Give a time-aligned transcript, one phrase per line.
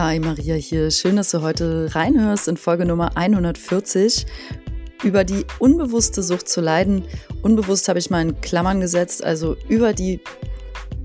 [0.00, 0.92] Hi Maria hier.
[0.92, 4.26] Schön, dass du heute reinhörst in Folge Nummer 140
[5.02, 7.02] über die unbewusste Sucht zu leiden.
[7.42, 10.20] Unbewusst habe ich mal in Klammern gesetzt, also über die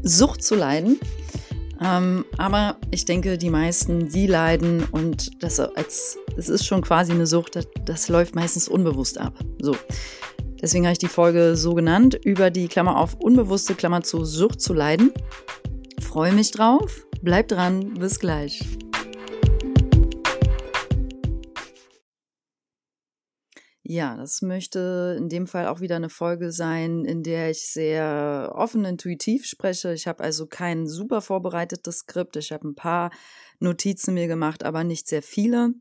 [0.04, 1.00] Sucht zu leiden.
[1.84, 7.14] Ähm, aber ich denke, die meisten, die leiden und das als es ist schon quasi
[7.14, 9.34] eine Sucht, das, das läuft meistens unbewusst ab.
[9.60, 9.76] So.
[10.62, 14.62] Deswegen habe ich die Folge so genannt, über die Klammer auf unbewusste Klammer zu Sucht
[14.62, 15.12] zu leiden.
[16.00, 17.08] Freue mich drauf.
[17.24, 17.96] Bleib dran.
[17.96, 18.62] Bis gleich.
[23.86, 28.54] Ja, das möchte in dem Fall auch wieder eine Folge sein, in der ich sehr
[28.56, 29.94] offen intuitiv spreche.
[29.94, 32.38] Ich habe also kein super vorbereitetes Skript.
[32.38, 33.12] Ich habe ein paar
[33.60, 35.74] Notizen mir gemacht, aber nicht sehr viele.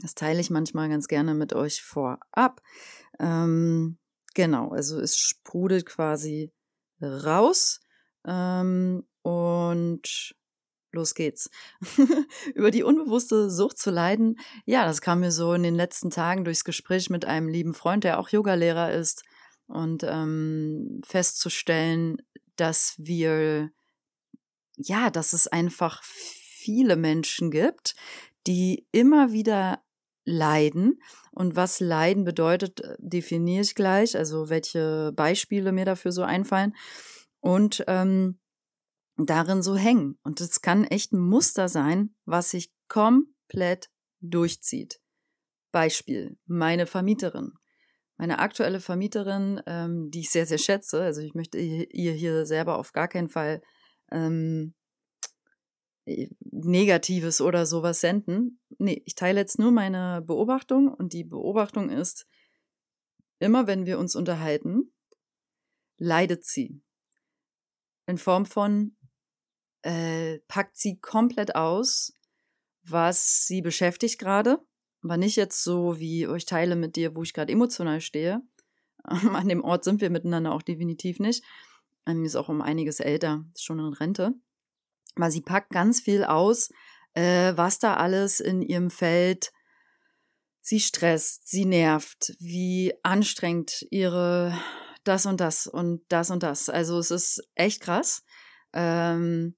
[0.00, 2.62] Das teile ich manchmal ganz gerne mit euch vorab.
[3.18, 3.98] Ähm,
[4.34, 6.50] genau, also es sprudelt quasi
[7.02, 7.80] raus.
[8.26, 10.34] Ähm, und
[10.92, 11.50] los geht's.
[12.54, 16.44] Über die unbewusste Sucht zu leiden, ja, das kam mir so in den letzten Tagen
[16.44, 19.22] durchs Gespräch mit einem lieben Freund, der auch Yogalehrer ist,
[19.66, 22.16] und ähm, festzustellen,
[22.56, 23.70] dass wir,
[24.76, 27.94] ja, dass es einfach viele Menschen gibt,
[28.46, 29.82] die immer wieder
[30.24, 31.00] leiden.
[31.32, 36.74] Und was Leiden bedeutet, äh, definiere ich gleich, also welche Beispiele mir dafür so einfallen.
[37.40, 38.38] Und ähm,
[39.26, 40.18] darin so hängen.
[40.22, 45.00] Und es kann echt ein Muster sein, was sich komplett durchzieht.
[45.72, 47.52] Beispiel, meine Vermieterin.
[48.16, 52.78] Meine aktuelle Vermieterin, ähm, die ich sehr, sehr schätze, also ich möchte ihr hier selber
[52.78, 53.62] auf gar keinen Fall
[54.10, 54.74] ähm,
[56.40, 58.60] Negatives oder sowas senden.
[58.78, 62.26] Nee, ich teile jetzt nur meine Beobachtung und die Beobachtung ist,
[63.38, 64.92] immer wenn wir uns unterhalten,
[65.98, 66.82] leidet sie.
[68.06, 68.96] In Form von,
[69.82, 72.12] äh, packt sie komplett aus,
[72.82, 74.58] was sie beschäftigt gerade.
[75.02, 78.42] Aber nicht jetzt so, wie ich teile mit dir, wo ich gerade emotional stehe.
[79.04, 81.44] An dem Ort sind wir miteinander auch definitiv nicht.
[82.06, 84.34] Ähm, ist auch um einiges älter, ist schon in Rente.
[85.14, 86.70] Aber sie packt ganz viel aus,
[87.14, 89.52] äh, was da alles in ihrem Feld
[90.60, 94.56] sie stresst, sie nervt, wie anstrengend ihre
[95.02, 96.68] das und das und das und das.
[96.68, 98.22] Also es ist echt krass,
[98.74, 99.56] ähm,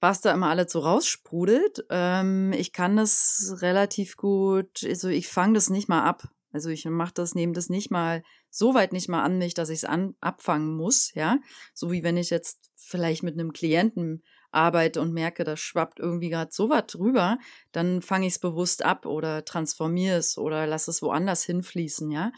[0.00, 1.84] was da immer alles so raussprudelt.
[1.90, 6.28] Ähm, ich kann das relativ gut, also ich fange das nicht mal ab.
[6.52, 9.68] Also ich mache das, nehme das nicht mal so weit nicht mal an mich, dass
[9.68, 9.88] ich es
[10.20, 11.38] abfangen muss, ja.
[11.74, 16.30] So wie wenn ich jetzt vielleicht mit einem Klienten arbeite und merke, da schwappt irgendwie
[16.30, 17.38] gerade so was drüber,
[17.72, 22.32] dann fange ich es bewusst ab oder transformiere es oder lasse es woanders hinfließen, ja.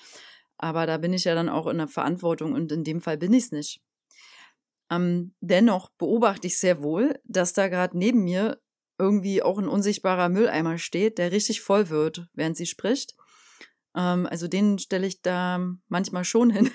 [0.57, 3.33] Aber da bin ich ja dann auch in der Verantwortung und in dem Fall bin
[3.33, 3.81] ich es nicht.
[4.91, 8.61] Ähm, dennoch beobachte ich sehr wohl, dass da gerade neben mir
[8.99, 13.15] irgendwie auch ein unsichtbarer Mülleimer steht, der richtig voll wird, während sie spricht.
[13.95, 16.71] Ähm, also den stelle ich da manchmal schon hin.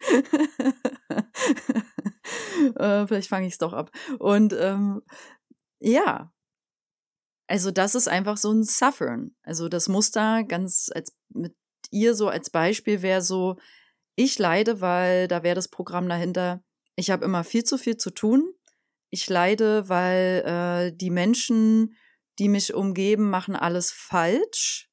[2.76, 3.90] äh, vielleicht fange ich es doch ab.
[4.18, 5.02] Und ähm,
[5.80, 6.32] ja,
[7.46, 9.34] also das ist einfach so ein Suffern.
[9.42, 11.54] Also das Muster ganz als mit
[11.90, 13.56] ihr so als Beispiel wäre so,
[14.14, 16.62] ich leide, weil da wäre das Programm dahinter,
[16.96, 18.52] ich habe immer viel zu viel zu tun.
[19.10, 20.42] Ich leide, weil
[20.92, 21.96] äh, die Menschen,
[22.38, 24.88] die mich umgeben, machen alles falsch.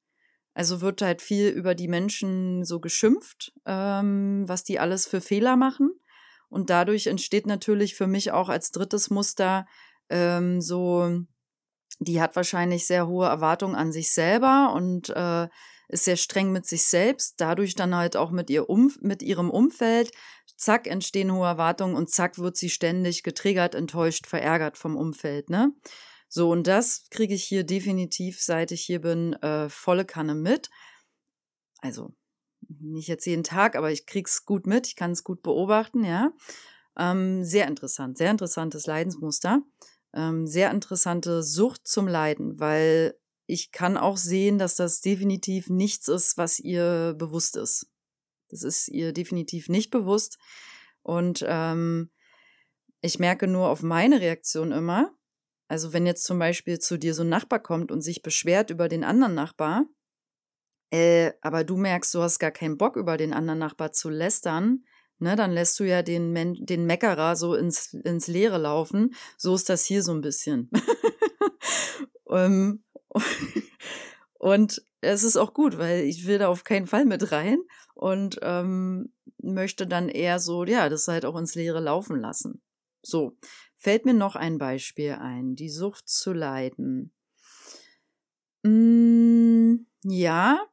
[0.53, 5.55] Also wird halt viel über die Menschen so geschimpft, ähm, was die alles für Fehler
[5.55, 5.91] machen.
[6.49, 9.67] Und dadurch entsteht natürlich für mich auch als drittes Muster
[10.09, 11.21] ähm, so,
[11.99, 15.47] die hat wahrscheinlich sehr hohe Erwartungen an sich selber und äh,
[15.89, 19.49] ist sehr streng mit sich selbst, dadurch dann halt auch mit, ihr um, mit ihrem
[19.49, 20.11] Umfeld.
[20.59, 25.71] Zack, entstehen hohe Erwartungen und zack, wird sie ständig getriggert, enttäuscht, verärgert vom Umfeld, ne?
[26.27, 30.69] So, und das kriege ich hier definitiv, seit ich hier bin, äh, volle Kanne mit.
[31.81, 32.13] Also
[32.67, 36.33] nicht jetzt jeden Tag, aber ich krieg's gut mit, ich kann es gut beobachten, ja.
[36.97, 39.61] Ähm, sehr interessant, sehr interessantes Leidensmuster.
[40.13, 46.09] Ähm, sehr interessante Sucht zum Leiden, weil ich kann auch sehen, dass das definitiv nichts
[46.09, 47.87] ist, was ihr bewusst ist.
[48.49, 50.37] Das ist ihr definitiv nicht bewusst.
[51.01, 52.11] Und ähm,
[53.01, 55.11] ich merke nur auf meine Reaktion immer,
[55.67, 58.89] also wenn jetzt zum Beispiel zu dir so ein Nachbar kommt und sich beschwert über
[58.89, 59.85] den anderen Nachbar,
[60.91, 64.83] äh, aber du merkst, du hast gar keinen Bock, über den anderen Nachbar zu lästern,
[65.19, 69.13] ne, dann lässt du ja den, Men den Meckerer so ins, ins Leere laufen.
[69.37, 70.71] So ist das hier so ein bisschen.
[72.23, 72.83] um,
[74.39, 77.59] und es ist auch gut, weil ich will da auf keinen Fall mit rein
[77.99, 79.11] und ähm,
[79.41, 82.61] möchte dann eher so, ja, das halt auch ins Leere laufen lassen.
[83.01, 83.37] So,
[83.75, 87.13] fällt mir noch ein Beispiel ein, die Sucht zu leiden.
[88.63, 90.65] Mm, ja,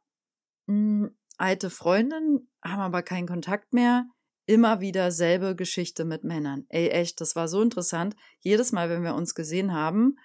[0.67, 1.07] mm,
[1.37, 4.07] alte Freundin, haben aber keinen Kontakt mehr.
[4.47, 6.65] Immer wieder selbe Geschichte mit Männern.
[6.69, 8.15] Ey, echt, das war so interessant.
[8.39, 10.17] Jedes Mal, wenn wir uns gesehen haben,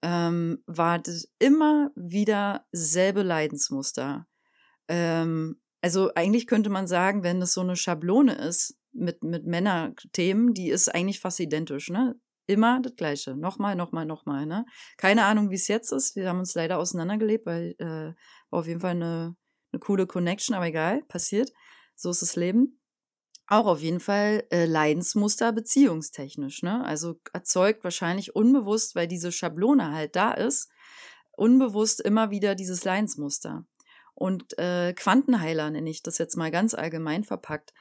[0.00, 4.26] ähm, war das immer wieder selbe Leidensmuster.
[4.88, 10.54] Ähm, also eigentlich könnte man sagen, wenn es so eine Schablone ist mit, mit Männerthemen,
[10.54, 12.16] die ist eigentlich fast identisch, ne?
[12.48, 13.36] Immer das Gleiche.
[13.36, 14.64] Nochmal, nochmal, nochmal, ne?
[14.96, 16.16] Keine Ahnung, wie es jetzt ist.
[16.16, 18.14] Wir haben uns leider auseinandergelebt, weil äh,
[18.50, 19.36] war auf jeden Fall eine,
[19.72, 21.50] eine coole Connection, aber egal, passiert.
[21.96, 22.80] So ist das Leben.
[23.48, 26.84] Auch auf jeden Fall äh, Leidensmuster beziehungstechnisch, ne?
[26.84, 30.68] Also erzeugt wahrscheinlich unbewusst, weil diese Schablone halt da ist,
[31.36, 33.64] unbewusst immer wieder dieses Leidensmuster.
[34.16, 37.74] Und äh, Quantenheiler nenne ich das jetzt mal ganz allgemein verpackt.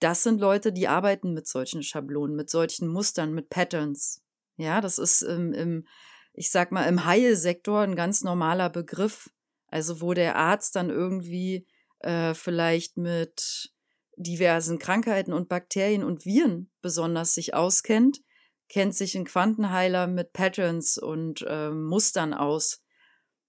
[0.00, 4.22] Das sind Leute, die arbeiten mit solchen Schablonen, mit solchen Mustern, mit Patterns.
[4.56, 5.86] Ja, das ist im, im
[6.32, 9.30] ich sag mal, im Heilsektor ein ganz normaler Begriff.
[9.68, 11.66] Also wo der Arzt dann irgendwie
[12.00, 13.70] äh, vielleicht mit
[14.16, 18.20] diversen Krankheiten und Bakterien und Viren besonders sich auskennt,
[18.68, 22.81] kennt sich ein Quantenheiler mit Patterns und äh, Mustern aus.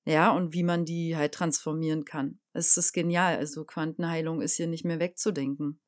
[0.06, 2.40] Ja, und wie man die halt transformieren kann.
[2.52, 3.38] Es ist genial.
[3.38, 5.80] Also Quantenheilung ist hier nicht mehr wegzudenken.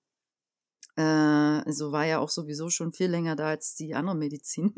[0.96, 4.74] Äh, also war ja auch sowieso schon viel länger da als die andere Medizin.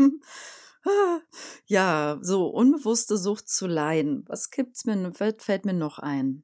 [1.66, 4.24] ja, so unbewusste Sucht zu leiden.
[4.28, 6.44] Was gibt's mir, fällt, fällt mir noch ein?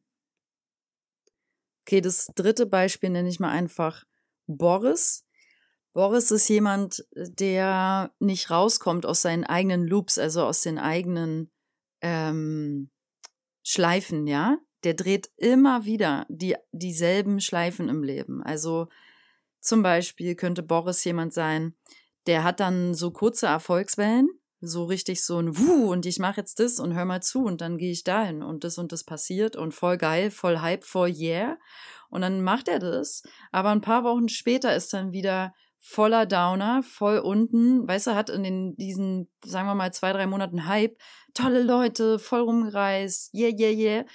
[1.85, 4.05] Okay, das dritte Beispiel nenne ich mal einfach
[4.47, 5.25] Boris.
[5.93, 11.52] Boris ist jemand, der nicht rauskommt aus seinen eigenen Loops, also aus den eigenen
[12.03, 12.91] ähm,
[13.63, 18.43] Schleifen, ja, der dreht immer wieder die, dieselben Schleifen im Leben.
[18.43, 18.89] Also
[19.61, 21.73] zum Beispiel könnte Boris jemand sein,
[22.27, 24.29] der hat dann so kurze Erfolgswellen,
[24.59, 27.61] so richtig so ein Wuh und ich mache jetzt das und hör mal zu und
[27.61, 31.09] dann gehe ich dahin und das und das passiert und voll geil, voll Hype, voll
[31.09, 31.57] yeah.
[32.09, 36.81] Und dann macht er das, aber ein paar Wochen später ist dann wieder voller Downer,
[36.81, 40.97] voll unten, weißt du, hat in den, diesen, sagen wir mal, zwei, drei Monaten Hype,
[41.33, 44.05] tolle Leute, voll rumgereist, yeah, yeah, yeah,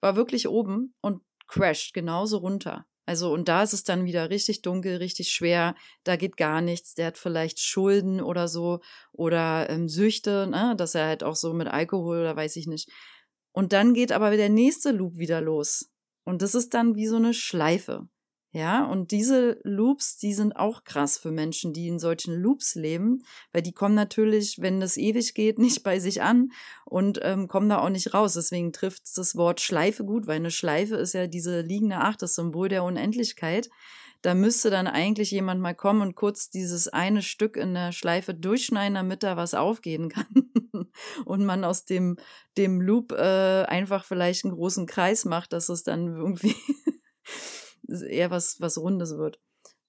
[0.00, 2.86] war wirklich oben und crasht genauso runter.
[3.06, 5.74] Also, und da ist es dann wieder richtig dunkel, richtig schwer,
[6.04, 8.80] da geht gar nichts, der hat vielleicht Schulden oder so
[9.12, 12.90] oder ähm, Süchte, ne, dass er halt auch so mit Alkohol oder weiß ich nicht.
[13.52, 15.90] Und dann geht aber der nächste Loop wieder los.
[16.24, 18.08] Und das ist dann wie so eine Schleife.
[18.56, 23.24] Ja, und diese Loops, die sind auch krass für Menschen, die in solchen Loops leben,
[23.52, 26.52] weil die kommen natürlich, wenn das ewig geht, nicht bei sich an
[26.84, 28.34] und ähm, kommen da auch nicht raus.
[28.34, 32.36] Deswegen trifft das Wort Schleife gut, weil eine Schleife ist ja diese liegende Acht, das
[32.36, 33.70] Symbol der Unendlichkeit.
[34.22, 38.34] Da müsste dann eigentlich jemand mal kommen und kurz dieses eine Stück in der Schleife
[38.34, 40.52] durchschneiden, damit da was aufgehen kann.
[41.24, 42.18] und man aus dem,
[42.56, 46.54] dem Loop äh, einfach vielleicht einen großen Kreis macht, dass es dann irgendwie
[47.88, 49.40] eher was, was Rundes wird.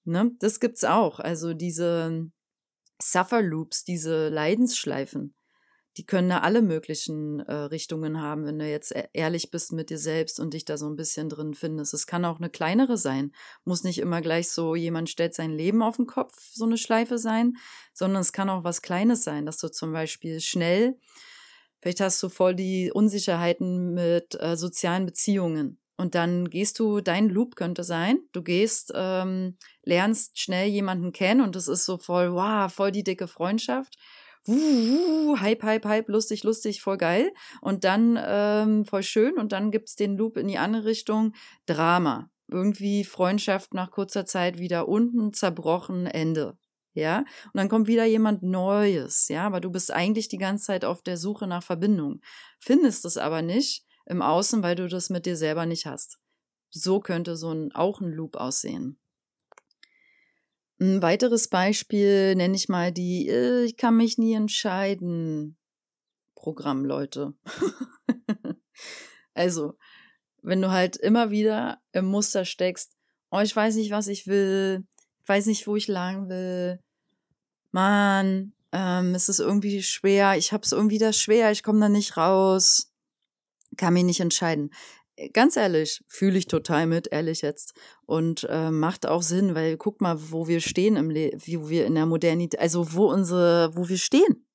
[0.04, 0.32] Ne?
[0.38, 1.20] Das gibt's auch.
[1.20, 2.30] Also diese
[3.00, 5.34] Suffer Loops, diese Leidensschleifen,
[5.96, 9.88] die können da alle möglichen äh, Richtungen haben, wenn du jetzt e-, ehrlich bist mit
[9.88, 11.94] dir selbst und dich da so ein bisschen drin findest.
[11.94, 13.32] Es kann auch eine kleinere sein.
[13.64, 17.18] Muss nicht immer gleich so, jemand stellt sein Leben auf den Kopf, so eine Schleife
[17.18, 17.54] sein,
[17.94, 20.98] sondern es kann auch was Kleines sein, dass du zum Beispiel schnell,
[21.80, 27.28] vielleicht hast du voll die Unsicherheiten mit äh, sozialen Beziehungen und dann gehst du, dein
[27.28, 32.32] Loop könnte sein, du gehst, ähm, lernst schnell jemanden kennen und es ist so voll,
[32.32, 33.96] wow, voll die dicke Freundschaft.
[34.44, 37.32] Wuh, wuh, hype, hype, hype, lustig, lustig, voll geil.
[37.60, 39.38] Und dann ähm, voll schön.
[39.38, 41.34] Und dann gibt's den Loop in die andere Richtung,
[41.66, 42.30] Drama.
[42.46, 46.56] Irgendwie Freundschaft nach kurzer Zeit wieder unten, zerbrochen, Ende.
[46.94, 50.82] Ja, und dann kommt wieder jemand Neues, ja, aber du bist eigentlich die ganze Zeit
[50.86, 52.22] auf der Suche nach Verbindung,
[52.58, 56.18] findest es aber nicht im Außen, weil du das mit dir selber nicht hast.
[56.70, 58.98] So könnte so ein, auch ein Loop aussehen.
[60.78, 65.56] Ein weiteres Beispiel nenne ich mal die äh, Ich kann mich nie entscheiden
[66.34, 67.34] Programm, Leute.
[69.34, 69.74] also,
[70.42, 72.94] wenn du halt immer wieder im Muster steckst,
[73.30, 74.86] oh, ich weiß nicht, was ich will,
[75.22, 76.78] ich weiß nicht, wo ich lang will,
[77.72, 82.16] Mann, ähm, es ist irgendwie schwer, ich hab's irgendwie da schwer, ich komme da nicht
[82.16, 82.92] raus
[83.76, 84.70] kann mich nicht entscheiden.
[85.16, 87.74] Äh, ganz ehrlich, fühle ich total mit, ehrlich jetzt.
[88.06, 91.86] Und äh, macht auch Sinn, weil guck mal, wo wir stehen im Le wie wir
[91.86, 94.46] in der Modernität, also wo unsere, wo wir stehen,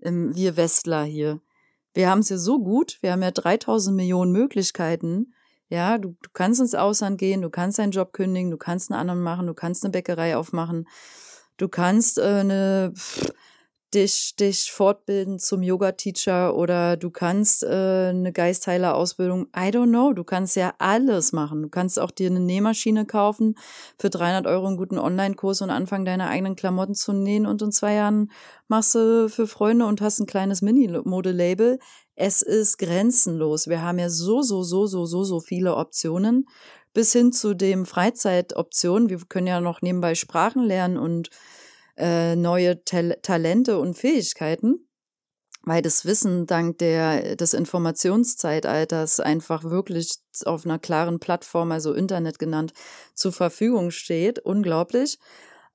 [0.00, 1.40] im, wir Westler hier.
[1.94, 5.34] Wir haben es ja so gut, wir haben ja 3000 Millionen Möglichkeiten.
[5.68, 9.00] Ja, du, du kannst ins Ausland gehen, du kannst deinen Job kündigen, du kannst einen
[9.00, 10.88] anderen machen, du kannst eine Bäckerei aufmachen,
[11.58, 12.94] du kannst äh, eine,
[13.94, 19.46] dich, dich fortbilden zum Yoga-Teacher oder du kannst äh, eine Geistheiler-Ausbildung.
[19.56, 20.12] I don't know.
[20.12, 21.62] Du kannst ja alles machen.
[21.62, 23.56] Du kannst auch dir eine Nähmaschine kaufen
[23.98, 27.72] für 300 Euro einen guten Online-Kurs und anfangen, deine eigenen Klamotten zu nähen und in
[27.72, 28.30] zwei Jahren
[28.68, 31.78] machst du für Freunde und hast ein kleines Mini-Mode-Label.
[32.14, 33.68] Es ist grenzenlos.
[33.68, 36.46] Wir haben ja so, so, so, so, so, so viele Optionen
[36.92, 39.08] bis hin zu dem Freizeitoptionen.
[39.08, 41.30] Wir können ja noch nebenbei Sprachen lernen und
[41.98, 44.88] äh, neue Tal Talente und Fähigkeiten,
[45.62, 52.38] weil das Wissen dank der, des Informationszeitalters einfach wirklich auf einer klaren Plattform, also Internet
[52.38, 52.72] genannt,
[53.14, 54.38] zur Verfügung steht.
[54.38, 55.18] Unglaublich.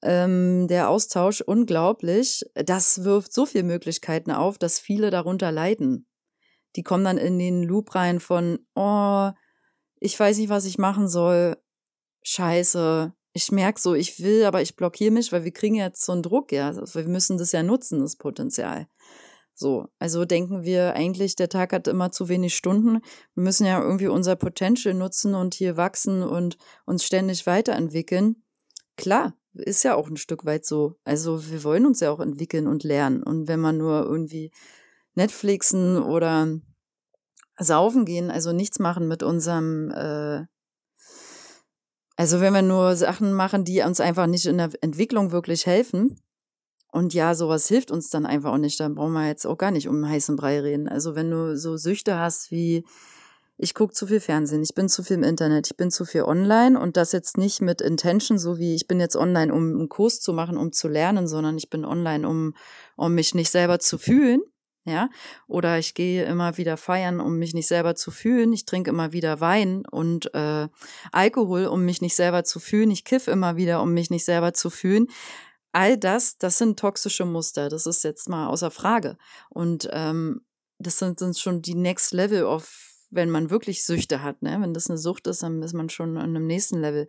[0.02, 2.44] Ähm, der Austausch unglaublich.
[2.56, 6.08] Das wirft so viele Möglichkeiten auf, dass viele darunter leiden.
[6.76, 9.30] Die kommen dann in den Loop rein von, oh,
[10.00, 11.58] ich weiß nicht, was ich machen soll.
[12.24, 16.12] Scheiße, ich merke so, ich will, aber ich blockiere mich, weil wir kriegen jetzt so
[16.12, 16.68] einen Druck, ja.
[16.68, 18.88] Also wir müssen das ja nutzen, das Potenzial.
[19.56, 23.02] So, also denken wir eigentlich, der Tag hat immer zu wenig Stunden.
[23.36, 28.44] Wir müssen ja irgendwie unser Potential nutzen und hier wachsen und uns ständig weiterentwickeln.
[28.98, 30.96] Klar, ist ja auch ein Stück weit so.
[31.04, 33.24] Also wir wollen uns ja auch entwickeln und lernen.
[33.24, 34.52] Und wenn man nur irgendwie
[35.16, 36.60] Netflixen oder
[37.58, 40.46] saufen gehen, also nichts machen mit unserem äh,
[42.16, 46.20] also wenn wir nur Sachen machen, die uns einfach nicht in der Entwicklung wirklich helfen,
[46.94, 49.72] und ja, sowas hilft uns dann einfach auch nicht, dann brauchen wir jetzt auch gar
[49.72, 50.88] nicht um heißen Brei reden.
[50.88, 52.86] Also wenn du so Süchte hast wie,
[53.58, 56.22] ich gucke zu viel Fernsehen, ich bin zu viel im Internet, ich bin zu viel
[56.22, 59.90] online und das jetzt nicht mit Intention, so wie ich bin jetzt online, um einen
[59.90, 62.54] Kurs zu machen, um zu lernen, sondern ich bin online, um,
[62.96, 64.44] um mich nicht selber zu fühlen,
[64.86, 65.10] ja,
[65.48, 68.52] oder ich gehe immer wieder feiern, um mich nicht selber zu fühlen.
[68.52, 70.68] Ich trinke immer wieder Wein und äh,
[71.14, 72.92] Alkohol, um mich nicht selber zu fühlen.
[72.92, 75.08] Ich kiff immer wieder, um mich nicht selber zu fühlen.
[75.72, 77.70] All das, das sind toxische Muster.
[77.70, 79.18] Das ist jetzt mal außer Frage.
[79.50, 80.42] Und ähm,
[80.80, 84.42] das sind, sind schon die Next Level of, wenn man wirklich Süchte hat.
[84.42, 84.58] Ne?
[84.60, 87.08] Wenn das eine Sucht ist, dann ist man schon an einem nächsten Level.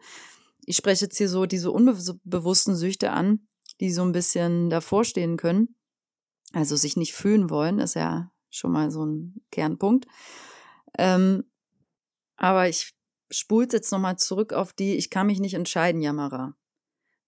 [0.65, 3.49] Ich spreche jetzt hier so diese unbewussten Süchte an,
[3.81, 5.75] die so ein bisschen davor stehen können
[6.55, 10.07] also sich nicht fühlen wollen, ist ja schon mal so ein Kernpunkt.
[10.97, 11.45] Ähm,
[12.37, 12.95] aber ich
[13.31, 16.55] spule jetzt nochmal zurück auf die, ich kann mich nicht entscheiden, Jammerer.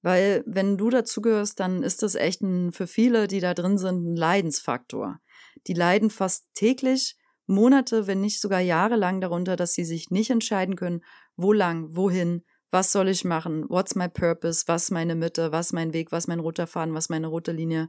[0.03, 4.07] Weil wenn du dazugehörst, dann ist das echt ein, für viele, die da drin sind,
[4.07, 5.19] ein Leidensfaktor.
[5.67, 7.17] Die leiden fast täglich,
[7.47, 11.03] Monate, wenn nicht sogar jahrelang darunter, dass sie sich nicht entscheiden können,
[11.37, 15.93] wo lang, wohin, was soll ich machen, what's my purpose, was meine Mitte, was mein
[15.93, 17.89] Weg, was mein roter Faden, was meine rote Linie,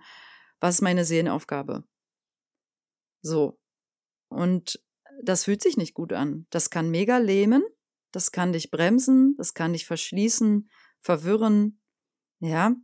[0.60, 1.84] was ist meine Seelenaufgabe?
[3.22, 3.60] So.
[4.30, 4.82] Und
[5.24, 6.48] das fühlt sich nicht gut an.
[6.50, 7.64] Das kann mega lähmen,
[8.12, 11.82] das kann dich bremsen, das kann dich verschließen, verwirren,
[12.40, 12.76] ja.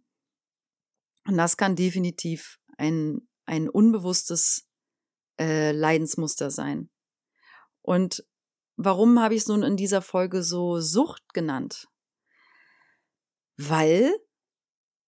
[1.26, 4.68] Und das kann definitiv ein, ein unbewusstes
[5.40, 6.90] äh, Leidensmuster sein.
[7.82, 8.26] Und
[8.76, 11.88] warum habe ich es nun in dieser Folge so Sucht genannt?
[13.58, 14.14] Weil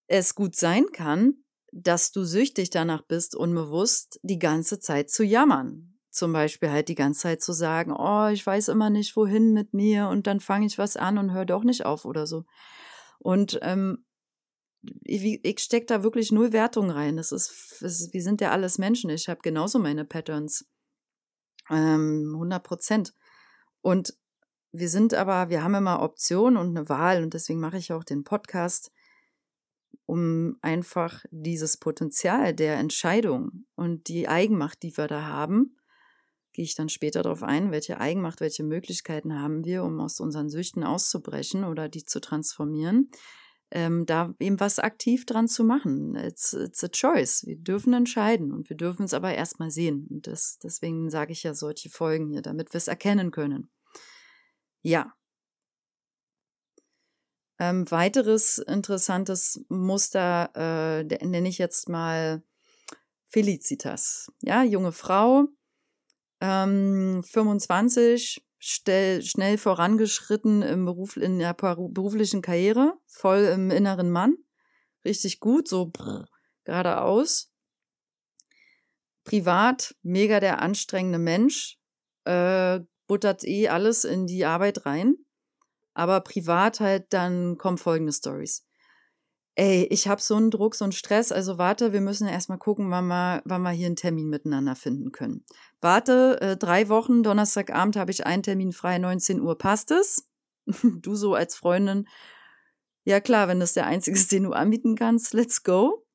[0.08, 1.45] es gut sein kann,
[1.78, 6.00] dass du süchtig danach bist, unbewusst die ganze Zeit zu jammern.
[6.10, 9.74] Zum Beispiel halt die ganze Zeit zu sagen, oh, ich weiß immer nicht, wohin mit
[9.74, 12.46] mir und dann fange ich was an und höre doch nicht auf oder so.
[13.20, 14.06] Und ähm,
[15.04, 17.18] ich, ich stecke da wirklich null Wertung rein.
[17.18, 19.10] Das ist, das, wir sind ja alles Menschen.
[19.10, 20.66] Ich habe genauso meine Patterns.
[21.70, 23.14] Ähm, 100 Prozent.
[23.82, 24.14] Und
[24.72, 28.06] wir sind aber, wir haben immer Optionen und eine Wahl und deswegen mache ich auch
[28.06, 28.92] den Podcast
[30.06, 35.78] um einfach dieses Potenzial der Entscheidung und die Eigenmacht, die wir da haben,
[36.54, 40.50] gehe ich dann später darauf ein, welche Eigenmacht, welche Möglichkeiten haben wir, um aus unseren
[40.50, 43.12] Süchten auszubrechen oder die zu transformieren,
[43.72, 46.16] ähm, da eben was aktiv dran zu machen.
[46.16, 47.46] It's, it's a choice.
[47.46, 50.08] Wir dürfen entscheiden und wir dürfen es aber erstmal sehen.
[50.10, 53.70] Und das, deswegen sage ich ja solche Folgen hier, damit wir es erkennen können.
[54.82, 55.14] Ja,
[57.60, 62.44] ähm, weiteres interessantes Muster äh, nenne ich jetzt mal
[63.28, 64.32] Felicitas.
[64.42, 65.46] Ja, junge Frau,
[66.42, 74.36] ähm, 25, stell, schnell vorangeschritten im Beruf, in der beruflichen Karriere, voll im inneren Mann,
[75.06, 76.28] richtig gut, so brr,
[76.66, 77.52] geradeaus.
[79.24, 81.80] Privat, mega der anstrengende Mensch,
[82.26, 85.25] äh, buttert eh alles in die Arbeit rein
[85.96, 88.68] aber privat halt, dann kommen folgende Stories.
[89.56, 92.92] Ey, ich habe so einen Druck, so einen Stress, also warte, wir müssen erstmal gucken,
[92.92, 95.46] wann wir, wann wir hier einen Termin miteinander finden können.
[95.80, 100.28] Warte, äh, drei Wochen, Donnerstagabend habe ich einen Termin frei, 19 Uhr, passt es?
[100.84, 102.06] du so als Freundin,
[103.06, 106.06] ja klar, wenn das der einzige ist, den du anbieten kannst, let's go.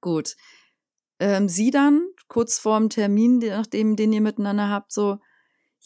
[0.00, 0.36] Gut.
[1.20, 5.18] ähm, sie dann kurz vorm Termin, nachdem den ihr miteinander habt, so,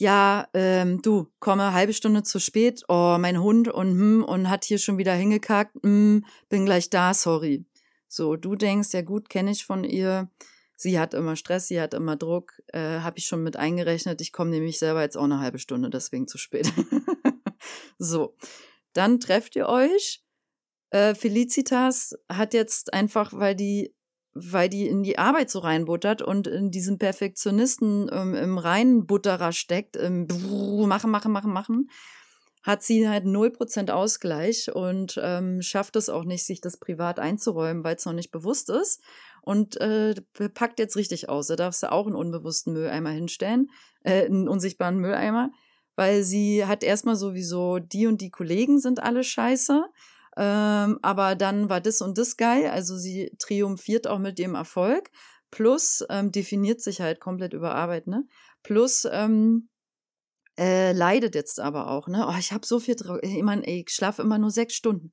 [0.03, 4.65] ja, ähm, du, komme halbe Stunde zu spät, oh, mein Hund und hm, und hat
[4.65, 7.65] hier schon wieder hingekackt, hm, bin gleich da, sorry.
[8.09, 10.29] So, du denkst, ja gut, kenne ich von ihr.
[10.77, 14.21] Sie hat immer Stress, sie hat immer Druck, äh, habe ich schon mit eingerechnet.
[14.21, 16.73] Ich komme nämlich selber jetzt auch eine halbe Stunde, deswegen zu spät.
[17.99, 18.35] so,
[18.93, 20.25] dann trefft ihr euch.
[20.91, 23.95] Äh, Felicitas hat jetzt einfach, weil die
[24.35, 29.97] weil die in die Arbeit so reinbuttert und in diesem Perfektionisten ähm, im Reinbutterer steckt,
[29.97, 30.27] im
[30.87, 31.91] machen, machen, machen, machen,
[32.63, 37.85] hat sie halt 0% Ausgleich und ähm, schafft es auch nicht, sich das privat einzuräumen,
[37.85, 39.03] weil es noch nicht bewusst ist.
[39.43, 40.15] Und äh,
[40.55, 41.49] packt jetzt richtig aus.
[41.49, 43.71] Da darfst du auch einen unbewussten Mülleimer hinstellen,
[44.05, 45.51] äh, einen unsichtbaren Mülleimer,
[45.97, 49.85] weil sie hat erstmal sowieso, die und die Kollegen sind alle scheiße.
[50.37, 52.71] Ähm, aber dann war das und das geil.
[52.71, 55.11] Also sie triumphiert auch mit dem Erfolg.
[55.51, 58.27] Plus ähm, definiert sich halt komplett über Arbeit, ne?
[58.63, 59.69] Plus ähm,
[60.59, 62.27] äh, leidet jetzt aber auch, ne?
[62.29, 63.19] Oh, ich habe so viel drauf.
[63.23, 65.13] Ich meine, ich schlafe immer nur sechs Stunden.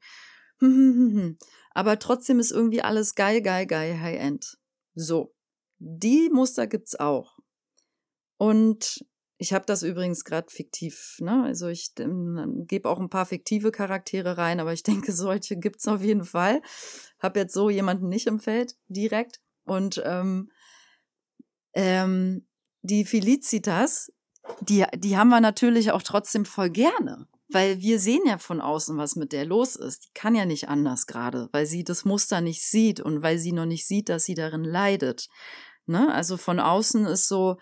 [1.71, 4.57] aber trotzdem ist irgendwie alles geil, geil, geil, High-End.
[4.95, 5.33] So.
[5.79, 7.38] Die Muster gibt's auch.
[8.38, 9.05] Und
[9.41, 11.43] ich habe das übrigens gerade fiktiv, ne?
[11.46, 15.88] Also ich ähm, gebe auch ein paar fiktive Charaktere rein, aber ich denke, solche gibt's
[15.88, 16.62] auf jeden Fall.
[17.19, 19.39] Hab jetzt so jemanden nicht im Feld direkt.
[19.63, 20.51] Und ähm,
[21.74, 22.48] ähm,
[22.81, 24.12] die Felicitas,
[24.60, 27.27] die, die haben wir natürlich auch trotzdem voll gerne.
[27.51, 30.05] Weil wir sehen ja von außen, was mit der los ist.
[30.05, 33.53] Die kann ja nicht anders gerade, weil sie das Muster nicht sieht und weil sie
[33.53, 35.29] noch nicht sieht, dass sie darin leidet.
[35.86, 36.13] Ne?
[36.13, 37.58] Also von außen ist so,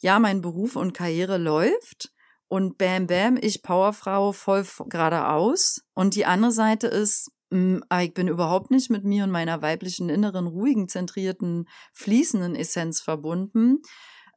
[0.00, 2.12] ja, mein Beruf und Karriere läuft
[2.48, 5.82] und bam, bam, ich Powerfrau voll geradeaus.
[5.94, 9.62] Und die andere Seite ist, mh, hm, ich bin überhaupt nicht mit mir und meiner
[9.62, 13.82] weiblichen, inneren, ruhigen, zentrierten, fließenden Essenz verbunden.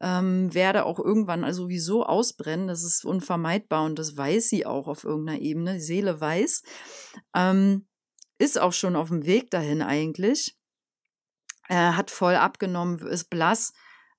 [0.01, 2.67] Ähm, werde auch irgendwann also sowieso ausbrennen.
[2.67, 5.75] Das ist unvermeidbar und das weiß sie auch auf irgendeiner Ebene.
[5.75, 6.63] Die Seele weiß.
[7.33, 7.87] Ähm,
[8.37, 10.57] ist auch schon auf dem Weg dahin eigentlich.
[11.69, 13.73] Er hat voll abgenommen, ist blass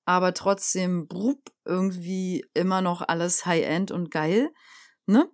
[0.05, 4.51] aber trotzdem brup, irgendwie immer noch alles High-End und geil.
[5.07, 5.29] Ne?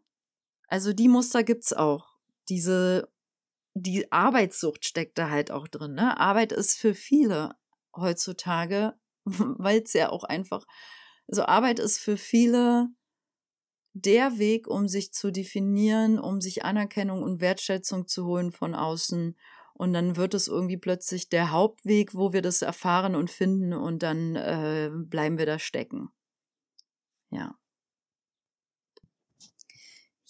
[0.67, 2.15] Also die Muster gibt's auch.
[2.47, 3.11] Diese,
[3.73, 5.93] die Arbeitssucht steckt da halt auch drin.
[5.93, 6.17] Ne?
[6.19, 7.55] Arbeit ist für viele
[7.95, 8.93] heutzutage,
[9.25, 10.65] weil es ja auch einfach,
[11.27, 12.87] also Arbeit ist für viele
[13.93, 19.35] der Weg, um sich zu definieren, um sich Anerkennung und Wertschätzung zu holen von außen
[19.73, 24.03] und dann wird es irgendwie plötzlich der Hauptweg, wo wir das erfahren und finden und
[24.03, 26.09] dann äh, bleiben wir da stecken.
[27.29, 27.55] Ja.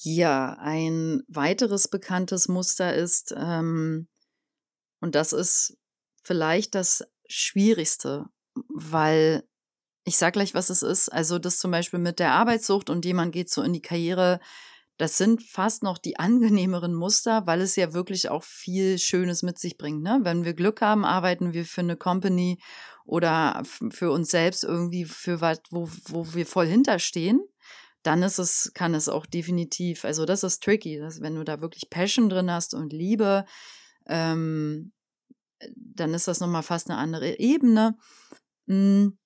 [0.04, 4.08] Ja, ein weiteres bekanntes Muster ist, ähm,
[5.00, 5.78] und das ist
[6.24, 8.26] vielleicht das Schwierigste,
[8.68, 9.44] weil
[10.04, 11.10] ich sag gleich, was es ist.
[11.10, 14.40] Also das zum Beispiel mit der Arbeitssucht und jemand geht so in die Karriere
[15.02, 19.58] das sind fast noch die angenehmeren Muster, weil es ja wirklich auch viel Schönes mit
[19.58, 20.04] sich bringt.
[20.04, 20.20] Ne?
[20.22, 22.62] Wenn wir Glück haben, arbeiten wir für eine Company
[23.04, 27.42] oder für uns selbst irgendwie für was, wo, wo wir voll hinterstehen.
[28.04, 31.62] Dann ist es, kann es auch definitiv, also das ist tricky, dass wenn du da
[31.62, 33.46] wirklich Passion drin hast und Liebe,
[34.06, 34.92] ähm,
[35.76, 37.98] dann ist das nochmal fast eine andere Ebene.
[38.68, 39.18] Mhm.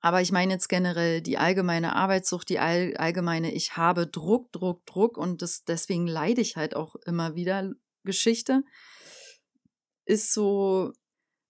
[0.00, 4.86] Aber ich meine jetzt generell die allgemeine Arbeitssucht, die all, allgemeine Ich habe Druck, Druck,
[4.86, 7.72] Druck und das, deswegen leide ich halt auch immer wieder
[8.04, 8.62] Geschichte,
[10.04, 10.92] ist so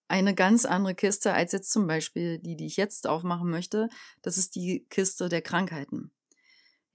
[0.07, 3.89] eine ganz andere Kiste als jetzt zum Beispiel die, die ich jetzt aufmachen möchte.
[4.23, 6.11] Das ist die Kiste der Krankheiten.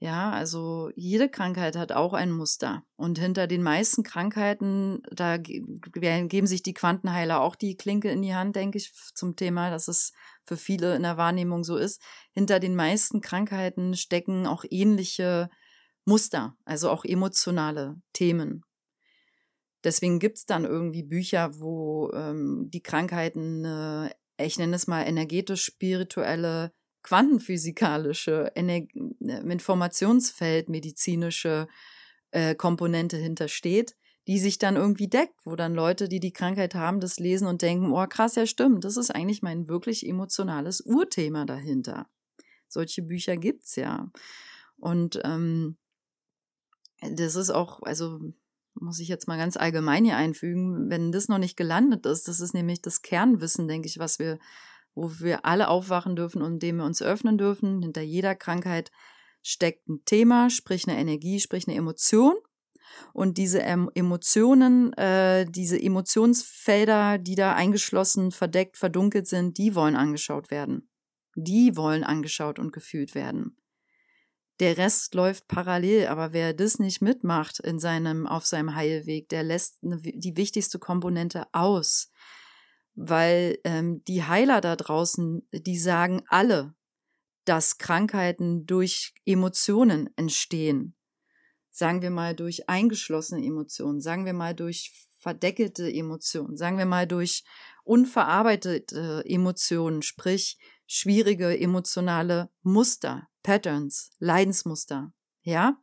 [0.04, 2.84] Ja, also jede Krankheit hat auch ein Muster.
[2.94, 8.34] Und hinter den meisten Krankheiten, da geben sich die Quantenheiler auch die Klinke in die
[8.34, 10.12] Hand, denke ich, zum Thema, dass es
[10.44, 12.02] für viele in der Wahrnehmung so ist.
[12.34, 15.48] Hinter den meisten Krankheiten stecken auch ähnliche
[16.04, 18.62] Muster, also auch emotionale Themen.
[19.84, 25.04] Deswegen gibt es dann irgendwie Bücher, wo ähm, die Krankheiten, äh, ich nenne es mal
[25.04, 28.86] energetisch-spirituelle quantenphysikalische, Ener
[29.20, 31.68] äh, Informationsfeld, medizinische
[32.32, 33.94] äh, Komponente hintersteht,
[34.26, 37.62] die sich dann irgendwie deckt, wo dann Leute, die die Krankheit haben, das lesen und
[37.62, 42.08] denken, oh krass, ja stimmt, das ist eigentlich mein wirklich emotionales Urthema dahinter.
[42.66, 44.10] Solche Bücher gibt's ja.
[44.76, 45.76] Und ähm,
[47.00, 48.18] das ist auch, also
[48.74, 52.40] muss ich jetzt mal ganz allgemein hier einfügen, wenn das noch nicht gelandet ist, das
[52.40, 54.38] ist nämlich das Kernwissen, denke ich, was wir
[54.94, 57.82] wo wir alle aufwachen dürfen und dem wir uns öffnen dürfen.
[57.82, 58.90] Hinter jeder Krankheit
[59.42, 62.34] steckt ein Thema, sprich eine Energie, sprich eine Emotion.
[63.12, 70.50] Und diese Emotionen, äh, diese Emotionsfelder, die da eingeschlossen, verdeckt, verdunkelt sind, die wollen angeschaut
[70.50, 70.88] werden.
[71.34, 73.56] Die wollen angeschaut und gefühlt werden.
[74.60, 79.42] Der Rest läuft parallel, aber wer das nicht mitmacht in seinem, auf seinem Heilweg, der
[79.42, 82.12] lässt eine, die wichtigste Komponente aus.
[82.94, 86.74] Weil ähm, die Heiler da draußen, die sagen alle,
[87.44, 90.96] dass Krankheiten durch Emotionen entstehen.
[91.70, 97.06] Sagen wir mal durch eingeschlossene Emotionen, sagen wir mal durch verdeckelte Emotionen, sagen wir mal
[97.06, 97.44] durch
[97.82, 105.12] unverarbeitete Emotionen, sprich schwierige emotionale Muster, Patterns, Leidensmuster.
[105.42, 105.78] Ja?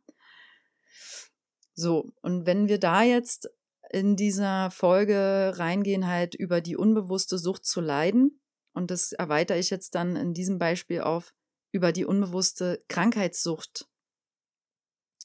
[1.74, 3.48] So, und wenn wir da jetzt
[3.92, 9.70] in dieser Folge reingehen, halt über die unbewusste Sucht zu leiden, und das erweitere ich
[9.70, 11.34] jetzt dann in diesem Beispiel auf
[11.72, 13.88] über die unbewusste Krankheitssucht.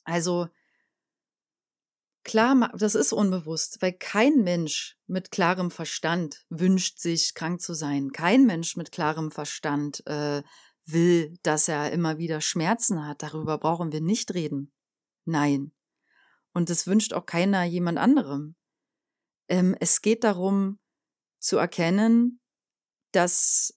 [0.04, 0.48] Also
[2.24, 8.12] klar, das ist unbewusst, weil kein Mensch mit klarem Verstand wünscht sich krank zu sein.
[8.12, 10.44] Kein Mensch mit klarem Verstand äh,
[10.86, 13.24] will, dass er immer wieder Schmerzen hat.
[13.24, 14.74] Darüber brauchen wir nicht reden.
[15.26, 15.74] Nein.
[16.54, 18.56] Und es wünscht auch keiner jemand anderem.
[19.50, 20.80] Ähm, es geht darum
[21.40, 22.40] zu erkennen,
[23.12, 23.74] dass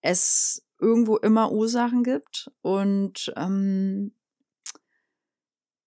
[0.00, 4.12] es irgendwo immer Ursachen gibt und ähm,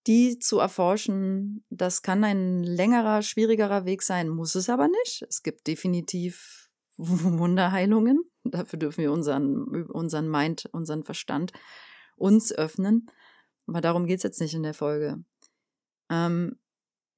[0.06, 5.22] die zu erforschen, das kann ein längerer, schwierigerer Weg sein, muss es aber nicht.
[5.28, 8.24] Es gibt definitiv Wunderheilungen.
[8.44, 11.52] Dafür dürfen wir unseren, unseren Mind, unseren Verstand
[12.16, 13.06] uns öffnen.
[13.66, 15.22] Aber darum geht es jetzt nicht in der Folge.
[16.10, 16.58] Ähm,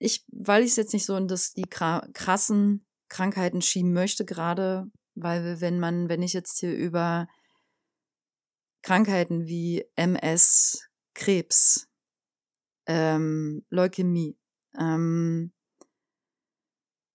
[0.02, 4.90] ich, weil ich es jetzt nicht so in das, die krassen Krankheiten schieben möchte, gerade,
[5.14, 7.28] weil wenn man, wenn ich jetzt hier über
[8.82, 11.88] Krankheiten wie MS, Krebs,
[12.86, 14.36] ähm, Leukämie,
[14.76, 15.52] ähm,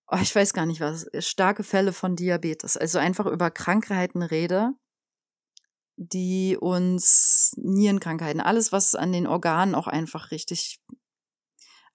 [0.07, 4.71] oh, ich weiß gar nicht was, starke Fälle von Diabetes, also einfach über Krankheiten rede,
[5.97, 10.79] die uns Nierenkrankheiten, alles, was an den Organen auch einfach richtig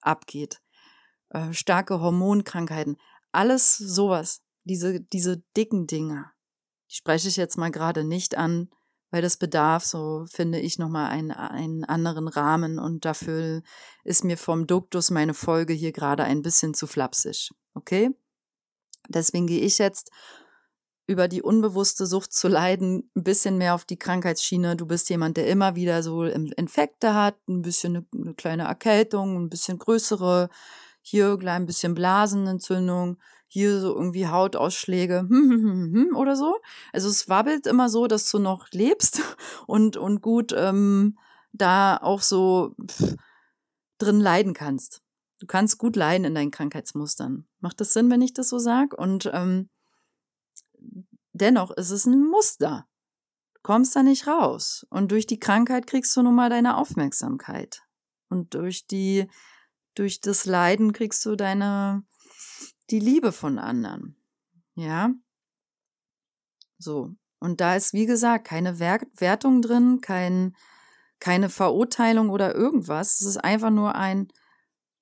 [0.03, 0.61] abgeht,
[1.33, 2.97] äh, starke Hormonkrankheiten,
[3.33, 6.31] alles sowas, diese, diese dicken Dinge,
[6.90, 8.68] die spreche ich jetzt mal gerade nicht an,
[9.11, 13.62] weil das bedarf, so finde ich, nochmal einen, einen anderen Rahmen und dafür
[14.05, 17.51] ist mir vom Duktus meine Folge hier gerade ein bisschen zu flapsig.
[17.75, 18.11] Okay?
[19.09, 20.11] Deswegen gehe ich jetzt
[21.07, 24.77] über die unbewusste Sucht zu leiden, ein bisschen mehr auf die Krankheitsschiene.
[24.77, 29.37] Du bist jemand, der immer wieder so Infekte hat, ein bisschen eine, eine kleine Erkältung,
[29.37, 30.49] ein bisschen größere,
[31.03, 36.57] hier ein bisschen Blasenentzündung, hier so irgendwie Hautausschläge hm, hm, hm, oder so.
[36.93, 39.21] Also es wabbelt immer so, dass du noch lebst
[39.67, 41.19] und, und gut ähm,
[41.53, 43.17] da auch so pff,
[43.99, 45.03] drin leiden kannst.
[45.38, 47.47] Du kannst gut leiden in deinen Krankheitsmustern.
[47.61, 48.97] Macht das Sinn, wenn ich das so sage?
[48.97, 49.69] Und ähm,
[51.33, 52.87] dennoch ist es ein Muster.
[53.55, 54.87] Du kommst da nicht raus.
[54.88, 57.83] Und durch die Krankheit kriegst du nun mal deine Aufmerksamkeit.
[58.29, 59.29] Und durch die,
[59.95, 62.05] durch das Leiden kriegst du deine,
[62.91, 64.17] die Liebe von anderen.
[64.75, 65.13] Ja?
[66.79, 67.15] So.
[67.39, 70.55] Und da ist, wie gesagt, keine Wertung drin, kein,
[71.19, 73.21] keine Verurteilung oder irgendwas.
[73.21, 74.29] Es ist einfach nur ein,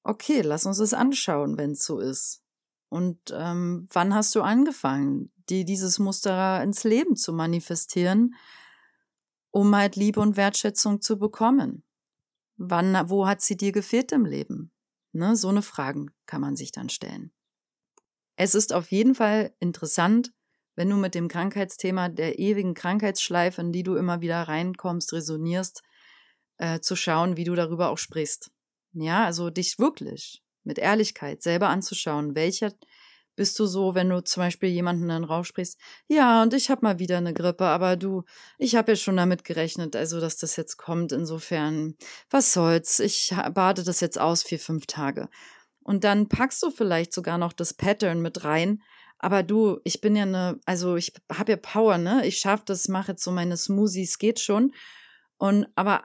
[0.02, 2.42] okay, lass uns es anschauen, wenn es so ist.
[2.88, 8.34] Und ähm, wann hast du angefangen, dir dieses Muster ins Leben zu manifestieren,
[9.50, 11.84] um halt Liebe und Wertschätzung zu bekommen?
[12.56, 14.72] Wann, wo hat sie dir gefehlt im Leben?
[15.12, 17.32] Ne, so eine Fragen kann man sich dann stellen.
[18.36, 20.32] Es ist auf jeden Fall interessant,
[20.76, 25.82] wenn du mit dem Krankheitsthema der ewigen Krankheitsschleife, in die du immer wieder reinkommst, resonierst,
[26.58, 28.50] äh, zu schauen, wie du darüber auch sprichst.
[28.92, 32.72] Ja, also dich wirklich mit Ehrlichkeit selber anzuschauen, welcher
[33.40, 36.98] bist du so, wenn du zum Beispiel jemanden dann raussprichst, ja, und ich habe mal
[36.98, 38.24] wieder eine Grippe, aber du,
[38.58, 41.10] ich habe ja schon damit gerechnet, also dass das jetzt kommt.
[41.10, 41.94] Insofern,
[42.28, 42.98] was soll's?
[42.98, 45.30] Ich bade das jetzt aus vier, fünf Tage.
[45.82, 48.82] Und dann packst du vielleicht sogar noch das Pattern mit rein.
[49.18, 52.26] Aber du, ich bin ja eine, also ich habe ja Power, ne?
[52.26, 54.74] Ich schaffe das, mache jetzt so meine Smoothies, geht schon.
[55.38, 56.04] Und aber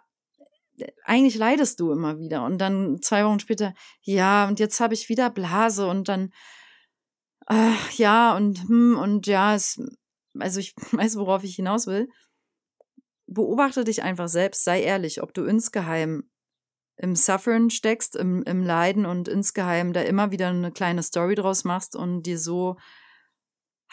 [0.78, 2.46] äh, eigentlich leidest du immer wieder.
[2.46, 6.32] Und dann zwei Wochen später, ja, und jetzt habe ich wieder Blase und dann,
[7.46, 9.82] ach, ja, und hm, und ja, es,
[10.38, 12.10] also ich weiß, worauf ich hinaus will.
[13.28, 16.30] Beobachte dich einfach selbst, sei ehrlich, ob du insgeheim
[16.98, 21.64] im Suffern steckst, im, im Leiden und insgeheim da immer wieder eine kleine Story draus
[21.64, 22.78] machst und dir so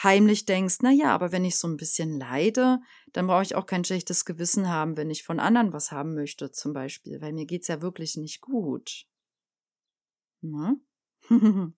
[0.03, 2.79] heimlich denkst, na ja, aber wenn ich so ein bisschen leide,
[3.13, 6.51] dann brauche ich auch kein schlechtes Gewissen haben, wenn ich von anderen was haben möchte,
[6.51, 9.07] zum Beispiel, weil mir geht's ja wirklich nicht gut.
[10.41, 10.77] Na?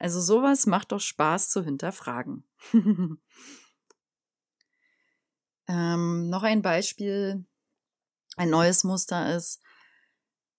[0.00, 2.44] also sowas macht doch Spaß zu hinterfragen.
[5.68, 7.44] ähm, noch ein Beispiel,
[8.36, 9.60] ein neues Muster ist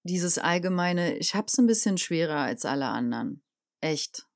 [0.04, 3.44] dieses allgemeine, ich hab's ein bisschen schwerer als alle anderen.
[3.82, 4.28] Echt.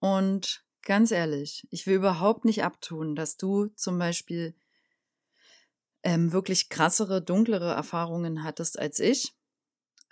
[0.00, 4.56] Und ganz ehrlich, ich will überhaupt nicht abtun, dass du zum Beispiel
[6.02, 9.32] ähm, wirklich krassere, dunklere Erfahrungen hattest als ich.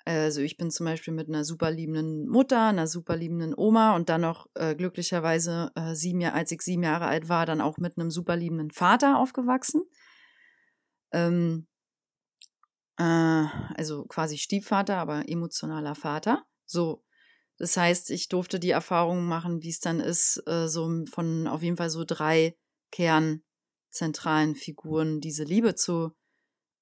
[0.04, 4.08] Also ich bin zum Beispiel mit einer super liebenden Mutter, einer super liebenden Oma und
[4.08, 7.78] dann noch äh, glücklicherweise äh, sieben Jahre, als ich sieben Jahre alt war, dann auch
[7.78, 9.82] mit einem super liebenden Vater aufgewachsen.
[11.12, 11.66] Ähm,
[12.98, 13.02] äh,
[13.74, 16.44] also quasi Stiefvater, aber emotionaler Vater.
[16.66, 17.04] So.
[17.58, 21.62] Das heißt, ich durfte die Erfahrung machen, wie es dann ist, äh, so von auf
[21.62, 22.56] jeden Fall so drei
[22.90, 26.12] Kernzentralen Figuren diese Liebe zu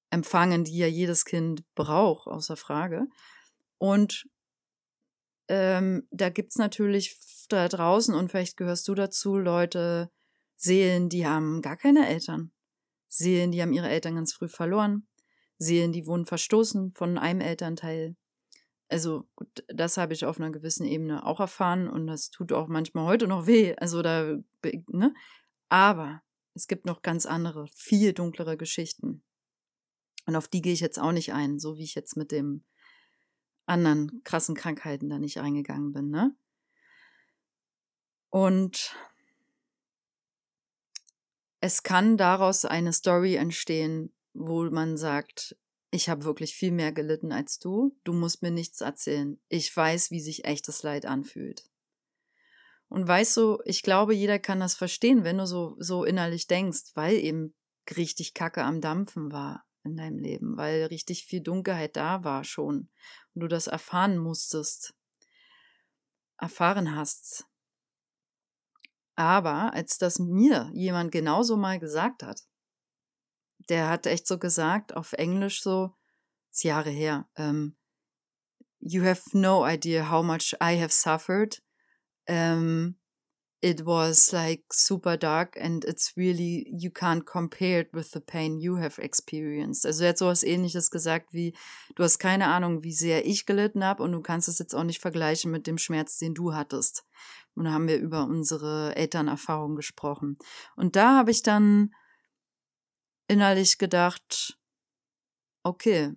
[0.09, 3.07] empfangen, die ja jedes Kind braucht, außer Frage.
[3.77, 4.27] Und
[5.47, 7.17] ähm, da gibt's natürlich
[7.49, 10.11] da draußen, und vielleicht gehörst du dazu, Leute,
[10.55, 12.51] Seelen, die haben gar keine Eltern.
[13.07, 15.07] Seelen, die haben ihre Eltern ganz früh verloren.
[15.57, 18.15] Seelen, die wurden verstoßen von einem Elternteil.
[18.89, 22.67] Also gut, das habe ich auf einer gewissen Ebene auch erfahren und das tut auch
[22.67, 23.75] manchmal heute noch weh.
[23.77, 24.37] Also da,
[24.87, 25.13] ne?
[25.69, 26.21] Aber
[26.53, 29.23] es gibt noch ganz andere, viel dunklere Geschichten.
[30.29, 32.63] Und auf die gehe ich jetzt auch nicht ein, so wie ich jetzt mit dem
[33.65, 36.35] anderen krassen Krankheiten da nicht eingegangen bin, ne?
[38.29, 38.95] Und
[41.61, 45.57] es kann daraus eine Story entstehen, wo man sagt,
[45.89, 49.41] ich habe wirklich viel mehr gelitten als du, du musst mir nichts erzählen.
[49.47, 51.63] Ich weiß, wie sich echtes Leid anfühlt.
[52.87, 56.91] Und weißt du, ich glaube, jeder kann das verstehen, wenn du so, so innerlich denkst,
[56.93, 57.55] weil eben
[57.97, 62.89] richtig Kacke am Dampfen war in deinem Leben, weil richtig viel Dunkelheit da war schon
[63.33, 64.93] und du das erfahren musstest,
[66.37, 67.45] erfahren hast.
[69.15, 72.41] Aber als das mir jemand genauso mal gesagt hat,
[73.69, 75.95] der hat echt so gesagt, auf Englisch so,
[76.51, 77.77] ist Jahre her, um, ähm,
[78.79, 81.61] you have no idea how much I have suffered.
[82.27, 82.98] Um, ähm,
[83.61, 88.59] it was like super dark and it's really, you can't compare it with the pain
[88.59, 89.85] you have experienced.
[89.85, 91.53] Also er hat sowas ähnliches gesagt wie,
[91.95, 94.83] du hast keine Ahnung, wie sehr ich gelitten habe und du kannst es jetzt auch
[94.83, 97.05] nicht vergleichen mit dem Schmerz, den du hattest.
[97.55, 100.37] Und da haben wir über unsere Elternerfahrung gesprochen.
[100.77, 101.93] Und da habe ich dann
[103.27, 104.57] innerlich gedacht,
[105.63, 106.13] okay,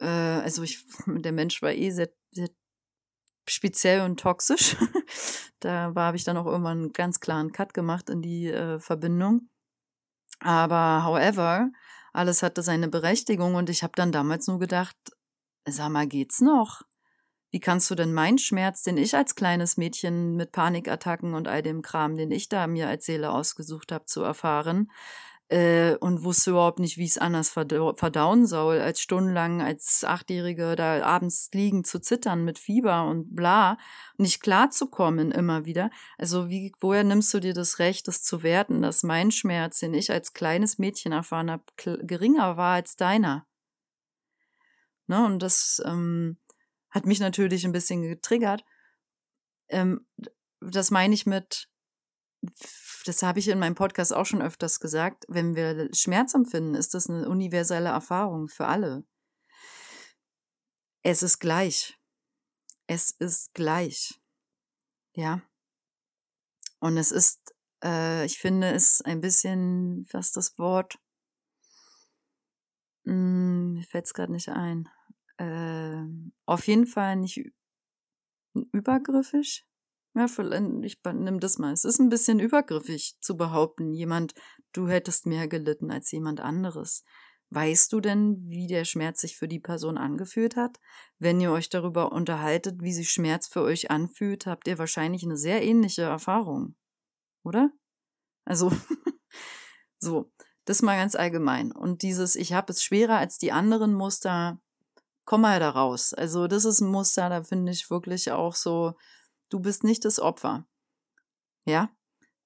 [0.00, 2.48] äh, also ich, der Mensch war eh sehr, sehr
[3.50, 4.76] speziell und toxisch.
[5.60, 9.48] da habe ich dann auch irgendwann einen ganz klaren Cut gemacht in die äh, Verbindung.
[10.40, 11.70] Aber however,
[12.12, 14.96] alles hatte seine Berechtigung und ich habe dann damals nur gedacht,
[15.66, 16.82] sag mal, geht's noch?
[17.50, 21.62] Wie kannst du denn meinen Schmerz, den ich als kleines Mädchen mit Panikattacken und all
[21.62, 24.90] dem Kram, den ich da mir als Seele ausgesucht habe, zu erfahren,
[25.48, 31.02] äh, und wusste überhaupt nicht, wie es anders verdauen soll, als stundenlang als Achtjährige da
[31.02, 33.78] abends liegen zu zittern mit Fieber und bla,
[34.18, 35.90] nicht klarzukommen immer wieder.
[36.18, 39.94] Also wie, woher nimmst du dir das Recht, das zu werten, dass mein Schmerz, den
[39.94, 43.46] ich als kleines Mädchen erfahren habe, geringer war als deiner?
[45.06, 46.36] Ne, und das ähm,
[46.90, 48.64] hat mich natürlich ein bisschen getriggert.
[49.70, 50.06] Ähm,
[50.60, 51.70] das meine ich mit,
[53.08, 56.92] das habe ich in meinem Podcast auch schon öfters gesagt, wenn wir Schmerz empfinden, ist
[56.94, 59.04] das eine universelle Erfahrung für alle.
[61.02, 61.98] Es ist gleich.
[62.86, 64.20] Es ist gleich.
[65.14, 65.42] Ja.
[66.80, 70.98] Und es ist, äh, ich finde es ein bisschen, was das Wort,
[73.04, 74.88] hm, mir fällt es gerade nicht ein.
[75.38, 76.04] Äh,
[76.46, 77.40] auf jeden Fall nicht
[78.72, 79.67] übergriffig.
[80.18, 80.24] Ja,
[80.82, 81.72] ich nimm das mal.
[81.72, 84.34] Es ist ein bisschen übergriffig zu behaupten, jemand,
[84.72, 87.04] du hättest mehr gelitten als jemand anderes.
[87.50, 90.80] Weißt du denn, wie der Schmerz sich für die Person angefühlt hat?
[91.20, 95.36] Wenn ihr euch darüber unterhaltet, wie sich Schmerz für euch anfühlt, habt ihr wahrscheinlich eine
[95.36, 96.74] sehr ähnliche Erfahrung.
[97.44, 97.70] Oder?
[98.44, 98.72] Also,
[100.00, 100.32] so,
[100.64, 101.70] das mal ganz allgemein.
[101.70, 104.60] Und dieses, ich habe es schwerer als die anderen Muster,
[105.24, 106.12] komm mal da raus.
[106.12, 108.94] Also, das ist ein Muster, da finde ich wirklich auch so,
[109.48, 110.66] Du bist nicht das Opfer.
[111.64, 111.90] Ja?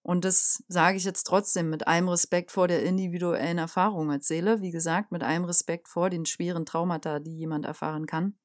[0.03, 4.61] Und das sage ich jetzt trotzdem mit allem Respekt vor der individuellen Erfahrung als Seele.
[4.61, 8.37] Wie gesagt, mit allem Respekt vor den schweren Traumata, die jemand erfahren kann.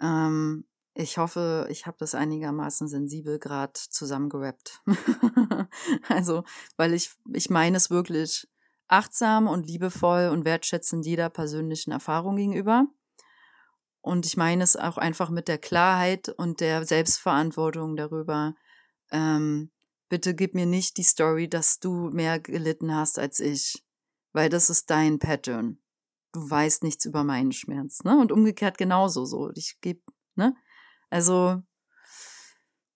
[0.00, 4.82] Ähm, ich hoffe, ich habe das einigermaßen sensibel gerade zusammengerappt.
[6.08, 6.42] also,
[6.76, 8.48] weil ich, ich meine es wirklich
[8.88, 12.86] achtsam und liebevoll und wertschätzend jeder persönlichen Erfahrung gegenüber.
[14.02, 18.54] Und ich meine es auch einfach mit der Klarheit und der Selbstverantwortung darüber.
[19.10, 19.70] Ähm,
[20.08, 23.84] bitte gib mir nicht die Story, dass du mehr gelitten hast als ich,
[24.32, 25.78] weil das ist dein Pattern.
[26.32, 28.18] Du weißt nichts über meinen Schmerz, ne?
[28.18, 29.50] Und umgekehrt genauso so.
[29.54, 30.00] Ich gebe,
[30.34, 30.54] ne?
[31.10, 31.60] Also,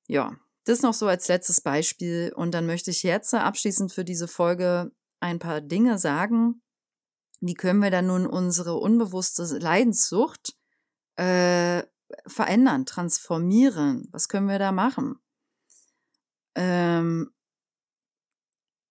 [0.06, 2.32] ja, das noch so als letztes Beispiel.
[2.34, 6.62] Und dann möchte ich jetzt abschließend für diese Folge ein paar Dinge sagen.
[7.40, 10.54] Wie können wir dann nun unsere unbewusste Leidenssucht
[11.16, 11.82] äh,
[12.26, 14.08] verändern, transformieren?
[14.12, 15.18] Was können wir da machen?
[16.54, 17.32] Ähm,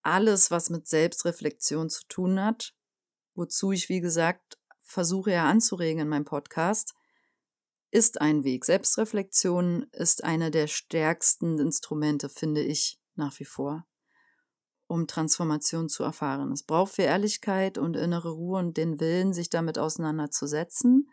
[0.01, 2.75] alles, was mit Selbstreflexion zu tun hat,
[3.35, 6.93] wozu ich, wie gesagt, versuche ja anzuregen in meinem Podcast,
[7.89, 8.65] ist ein Weg.
[8.65, 13.85] Selbstreflexion ist eine der stärksten Instrumente, finde ich nach wie vor,
[14.87, 16.51] um Transformation zu erfahren.
[16.51, 21.09] Es braucht viel Ehrlichkeit und innere Ruhe und den Willen, sich damit auseinanderzusetzen.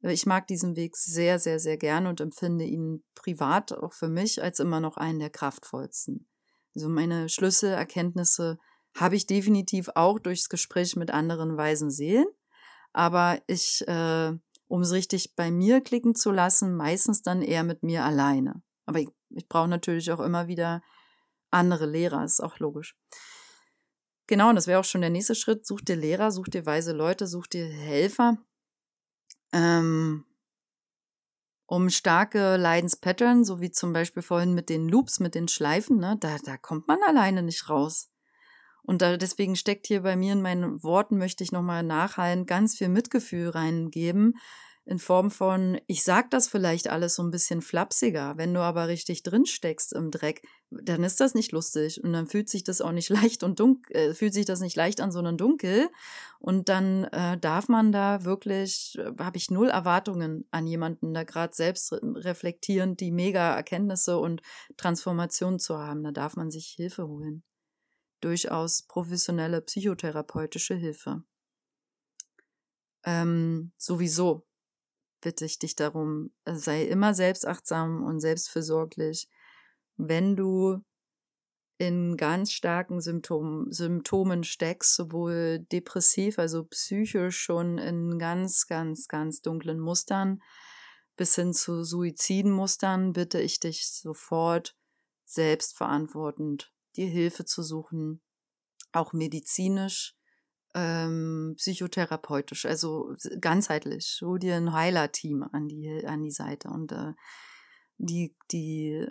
[0.00, 4.42] Ich mag diesen Weg sehr, sehr, sehr gern und empfinde ihn privat auch für mich
[4.42, 6.28] als immer noch einen der kraftvollsten.
[6.74, 8.58] Also meine Schlüsselerkenntnisse
[8.96, 12.26] habe ich definitiv auch durchs Gespräch mit anderen weisen Seelen.
[12.92, 14.32] Aber ich äh,
[14.68, 18.62] um es richtig bei mir klicken zu lassen, meistens dann eher mit mir alleine.
[18.86, 20.82] Aber ich, ich brauche natürlich auch immer wieder
[21.50, 22.94] andere Lehrer, ist auch logisch.
[24.26, 25.66] Genau, und das wäre auch schon der nächste Schritt.
[25.66, 28.36] Such dir Lehrer, such dir weise Leute, such dir Helfer.
[29.52, 30.24] Ähm,
[31.66, 36.16] um starke Leidenspattern, so wie zum Beispiel vorhin mit den Loops, mit den Schleifen, ne,
[36.18, 38.10] da, da kommt man alleine nicht raus.
[38.82, 42.78] Und da, deswegen steckt hier bei mir in meinen Worten, möchte ich nochmal nachhallen, ganz
[42.78, 44.38] viel Mitgefühl reingeben.
[44.88, 48.38] In Form von, ich sag das vielleicht alles so ein bisschen flapsiger.
[48.38, 52.02] Wenn du aber richtig drin steckst im Dreck, dann ist das nicht lustig.
[52.02, 54.76] Und dann fühlt sich das auch nicht leicht und dunkel, äh, fühlt sich das nicht
[54.76, 55.90] leicht an, sondern dunkel.
[56.38, 61.24] Und dann äh, darf man da wirklich, äh, habe ich null Erwartungen an jemanden, da
[61.24, 64.40] gerade selbst reflektierend die mega Erkenntnisse und
[64.78, 66.02] Transformationen zu haben.
[66.02, 67.42] Da darf man sich Hilfe holen
[68.20, 71.22] durchaus professionelle psychotherapeutische Hilfe.
[73.04, 74.47] Ähm, sowieso
[75.20, 79.28] bitte ich dich darum, äh, sei immer selbstachtsam und selbstfürsorglich.
[79.96, 80.80] Wenn du
[81.78, 89.40] in ganz starken Symptomen, Symptomen steckst, sowohl depressiv, also psychisch schon in ganz, ganz, ganz
[89.40, 90.42] dunklen Mustern
[91.16, 94.76] bis hin zu Suizidmustern, bitte ich dich sofort
[95.24, 98.22] selbstverantwortend dir Hilfe zu suchen,
[98.92, 100.17] auch medizinisch,
[100.78, 104.20] ähm, psychotherapeutisch, also ganzheitlich.
[104.22, 107.14] Hol dir ein Heiler-Team an die, an die Seite und äh,
[107.96, 109.06] die, die,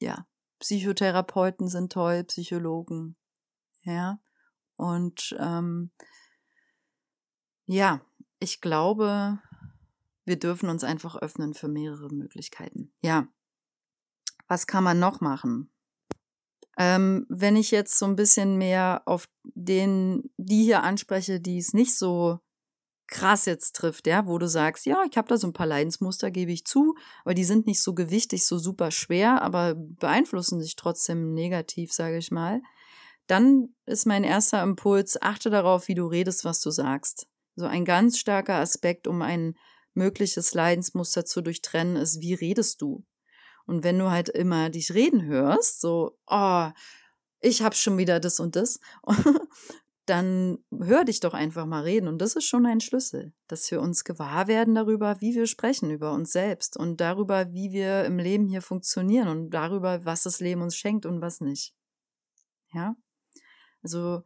[0.00, 0.26] ja,
[0.58, 3.16] Psychotherapeuten sind toll, Psychologen,
[3.82, 4.20] ja,
[4.76, 5.90] und ähm,
[7.66, 8.00] ja,
[8.40, 9.38] ich glaube,
[10.24, 12.92] wir dürfen uns einfach öffnen für mehrere Möglichkeiten.
[13.00, 13.28] Ja,
[14.48, 15.70] was kann man noch machen?
[16.78, 21.72] Ähm, wenn ich jetzt so ein bisschen mehr auf den, die hier anspreche, die es
[21.72, 22.38] nicht so
[23.10, 26.30] krass jetzt trifft, ja, wo du sagst, ja, ich habe da so ein paar Leidensmuster,
[26.30, 30.76] gebe ich zu, aber die sind nicht so gewichtig, so super schwer, aber beeinflussen sich
[30.76, 32.62] trotzdem negativ, sage ich mal.
[33.26, 37.26] Dann ist mein erster Impuls, achte darauf, wie du redest, was du sagst.
[37.56, 39.54] So ein ganz starker Aspekt, um ein
[39.94, 43.04] mögliches Leidensmuster zu durchtrennen, ist, wie redest du?
[43.70, 46.70] Und wenn du halt immer dich reden hörst, so, oh,
[47.38, 48.80] ich hab schon wieder das und das,
[50.06, 52.08] dann hör dich doch einfach mal reden.
[52.08, 55.88] Und das ist schon ein Schlüssel, dass wir uns gewahr werden darüber, wie wir sprechen
[55.92, 60.40] über uns selbst und darüber, wie wir im Leben hier funktionieren und darüber, was das
[60.40, 61.72] Leben uns schenkt und was nicht.
[62.72, 62.96] Ja?
[63.84, 64.24] Also,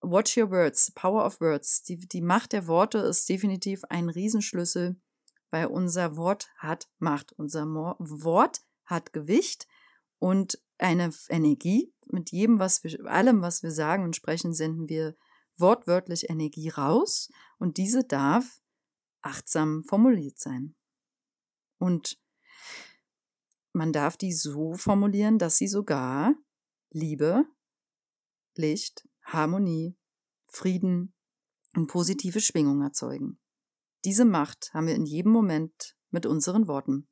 [0.00, 1.84] watch your words, power of words.
[1.84, 4.96] Die, die Macht der Worte ist definitiv ein Riesenschlüssel
[5.54, 7.30] weil unser Wort hat Macht.
[7.30, 9.68] Unser Wort hat Gewicht
[10.18, 11.94] und eine Energie.
[12.08, 15.16] Mit jedem, was wir, allem, was wir sagen und sprechen, senden wir
[15.56, 18.60] wortwörtlich Energie raus und diese darf
[19.22, 20.74] achtsam formuliert sein.
[21.78, 22.18] Und
[23.72, 26.34] man darf die so formulieren, dass sie sogar
[26.90, 27.44] Liebe,
[28.56, 29.96] Licht, Harmonie,
[30.46, 31.14] Frieden
[31.76, 33.38] und positive Schwingung erzeugen.
[34.04, 37.08] Diese Macht haben wir in jedem Moment mit unseren Worten.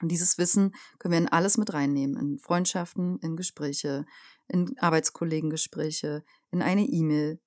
[0.00, 4.06] Und dieses Wissen können wir in alles mit reinnehmen, in Freundschaften, in Gespräche,
[4.48, 7.40] in Arbeitskollegengespräche, in eine E-Mail,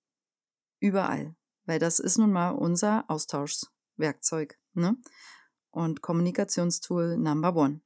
[0.79, 1.35] überall.
[1.65, 4.97] Weil das ist nun mal unser Austauschwerkzeug ne?
[5.71, 7.81] und Kommunikationstool Number One.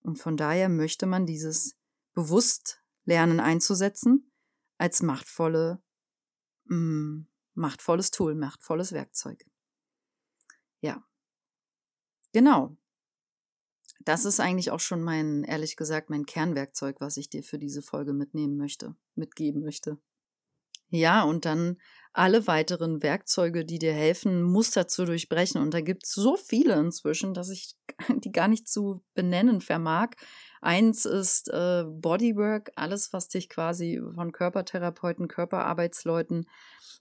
[0.00, 1.76] Und von daher möchte man dieses
[2.12, 4.30] bewusst lernen einzusetzen
[4.78, 5.82] als machtvolle,
[6.64, 9.44] mh, mm, machtvolles Tool, machtvolles Werkzeug.
[10.86, 11.02] Ja,
[12.32, 12.76] genau.
[14.04, 17.82] Das ist eigentlich auch schon mein, ehrlich gesagt, mein Kernwerkzeug, was ich dir für diese
[17.82, 19.98] Folge mitnehmen möchte, mitgeben möchte.
[20.90, 21.78] Ja, und dann
[22.12, 25.60] alle weiteren Werkzeuge, die dir helfen, Muster zu durchbrechen.
[25.60, 27.74] Und da gibt es so viele inzwischen, dass ich
[28.24, 30.10] die gar nicht zu benennen vermag.
[30.60, 36.46] Eins ist äh, Bodywork, alles, was dich quasi von Körpertherapeuten, Körperarbeitsleuten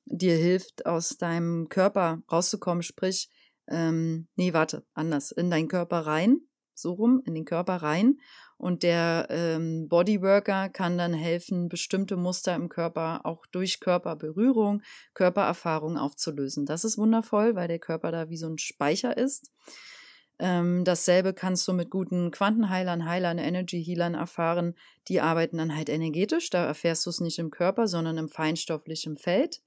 [0.05, 2.81] dir hilft, aus deinem Körper rauszukommen.
[2.81, 3.29] Sprich,
[3.67, 6.41] ähm, nee, warte, anders, in deinen Körper rein,
[6.73, 8.19] so rum, in den Körper rein.
[8.57, 14.81] Und der ähm, Bodyworker kann dann helfen, bestimmte Muster im Körper auch durch Körperberührung,
[15.13, 16.65] Körpererfahrung aufzulösen.
[16.65, 19.51] Das ist wundervoll, weil der Körper da wie so ein Speicher ist.
[20.37, 24.75] Ähm, dasselbe kannst du mit guten Quantenheilern, Heilern, Energy Healern erfahren.
[25.07, 26.49] Die arbeiten dann halt energetisch.
[26.49, 29.61] Da erfährst du es nicht im Körper, sondern im feinstofflichen Feld.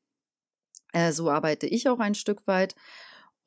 [0.92, 2.74] Äh, so arbeite ich auch ein Stück weit.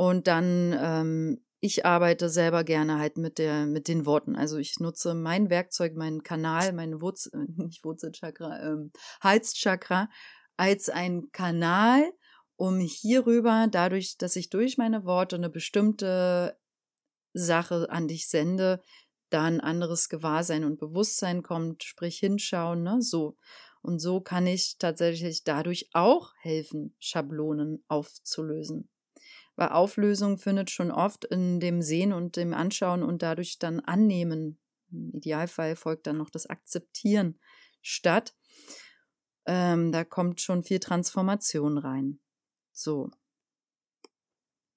[0.01, 4.35] Und dann, ähm, ich arbeite selber gerne halt mit, der, mit den Worten.
[4.35, 8.91] Also ich nutze mein Werkzeug, meinen Kanal, meine Wurzel, nicht Wurzelchakra, ähm,
[9.21, 10.09] Halschakra
[10.57, 12.11] als ein Kanal,
[12.55, 16.57] um hierüber, dadurch, dass ich durch meine Worte eine bestimmte
[17.33, 18.81] Sache an dich sende,
[19.29, 23.35] da ein anderes Gewahrsein und Bewusstsein kommt, sprich hinschauen, ne, so.
[23.83, 28.90] Und so kann ich tatsächlich dadurch auch helfen, Schablonen aufzulösen.
[29.61, 34.57] Weil Auflösung findet schon oft in dem Sehen und dem Anschauen und dadurch dann Annehmen,
[34.91, 37.37] im Idealfall folgt dann noch das Akzeptieren
[37.83, 38.33] statt.
[39.45, 42.19] Ähm, da kommt schon viel Transformation rein.
[42.71, 43.11] So.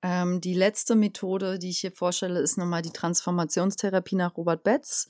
[0.02, 5.08] Ähm, die letzte Methode, die ich hier vorstelle, ist nochmal die Transformationstherapie nach Robert Betz.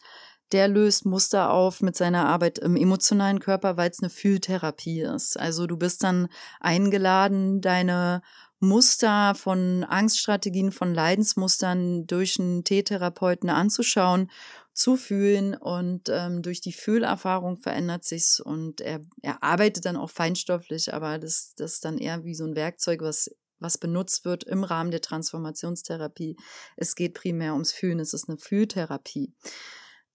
[0.52, 5.36] Der löst Muster auf mit seiner Arbeit im emotionalen Körper, weil es eine Fühltherapie ist.
[5.36, 6.28] Also du bist dann
[6.60, 8.22] eingeladen, deine
[8.60, 14.30] Muster von Angststrategien, von Leidensmustern durch einen T-Therapeuten anzuschauen,
[14.72, 20.10] zu fühlen und ähm, durch die Fühlerfahrung verändert sich's und er, er arbeitet dann auch
[20.10, 23.30] feinstofflich, aber das, das ist dann eher wie so ein Werkzeug, was
[23.64, 26.36] was benutzt wird im Rahmen der Transformationstherapie.
[26.76, 29.32] Es geht primär ums Fühlen, es ist eine Fühltherapie.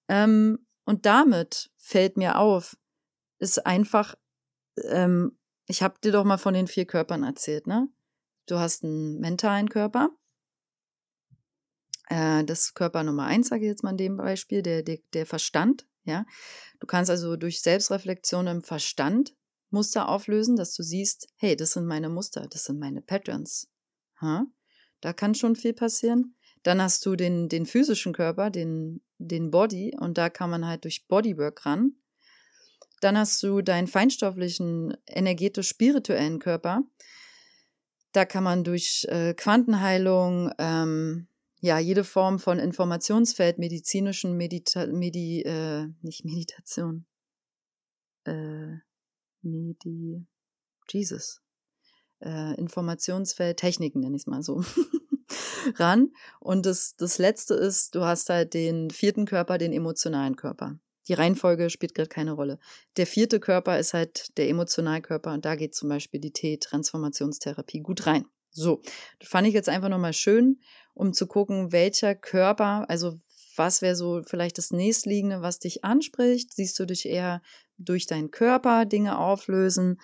[0.07, 2.77] Ähm, und damit fällt mir auf,
[3.39, 4.15] ist einfach,
[4.83, 5.37] ähm,
[5.67, 7.89] ich habe dir doch mal von den vier Körpern erzählt, ne?
[8.49, 10.09] Du hast einen mentalen Körper.
[12.09, 15.27] Äh, das Körper Nummer eins, sage ich jetzt mal in dem Beispiel, der, der, der
[15.27, 16.25] Verstand, ja.
[16.79, 19.35] Du kannst also durch Selbstreflexion im Verstand
[19.69, 23.69] Muster auflösen, dass du siehst, hey, das sind meine Muster, das sind meine Patterns.
[24.19, 24.47] Ha?
[24.99, 26.35] Da kann schon viel passieren.
[26.63, 30.85] Dann hast du den, den physischen Körper, den, den Body, und da kann man halt
[30.85, 31.93] durch Bodywork ran.
[32.99, 36.83] Dann hast du deinen feinstofflichen, energetisch-spirituellen Körper.
[38.11, 41.27] Da kann man durch äh, Quantenheilung, ähm,
[41.61, 47.05] ja, jede Form von Informationsfeld, medizinischen Medita Medi, äh, nicht Meditation,
[48.25, 48.77] äh,
[49.41, 50.25] Medi,
[50.89, 51.41] Jesus,
[52.21, 54.63] äh, Informationsfeld, Techniken nenne ich es mal so,
[55.75, 56.11] ran.
[56.39, 60.79] Und das, das letzte ist, du hast halt den vierten Körper, den emotionalen Körper.
[61.09, 62.59] Die Reihenfolge spielt gerade keine Rolle.
[62.95, 68.05] Der vierte Körper ist halt der Emotionalkörper und da geht zum Beispiel die T-Transformationstherapie gut
[68.05, 68.25] rein.
[68.51, 68.81] So,
[69.19, 70.59] das fand ich jetzt einfach nochmal schön,
[70.93, 73.19] um zu gucken, welcher Körper, also
[73.55, 76.53] was wäre so vielleicht das nächstliegende, was dich anspricht?
[76.53, 77.41] Siehst du dich eher
[77.77, 79.99] durch deinen Körper Dinge auflösen,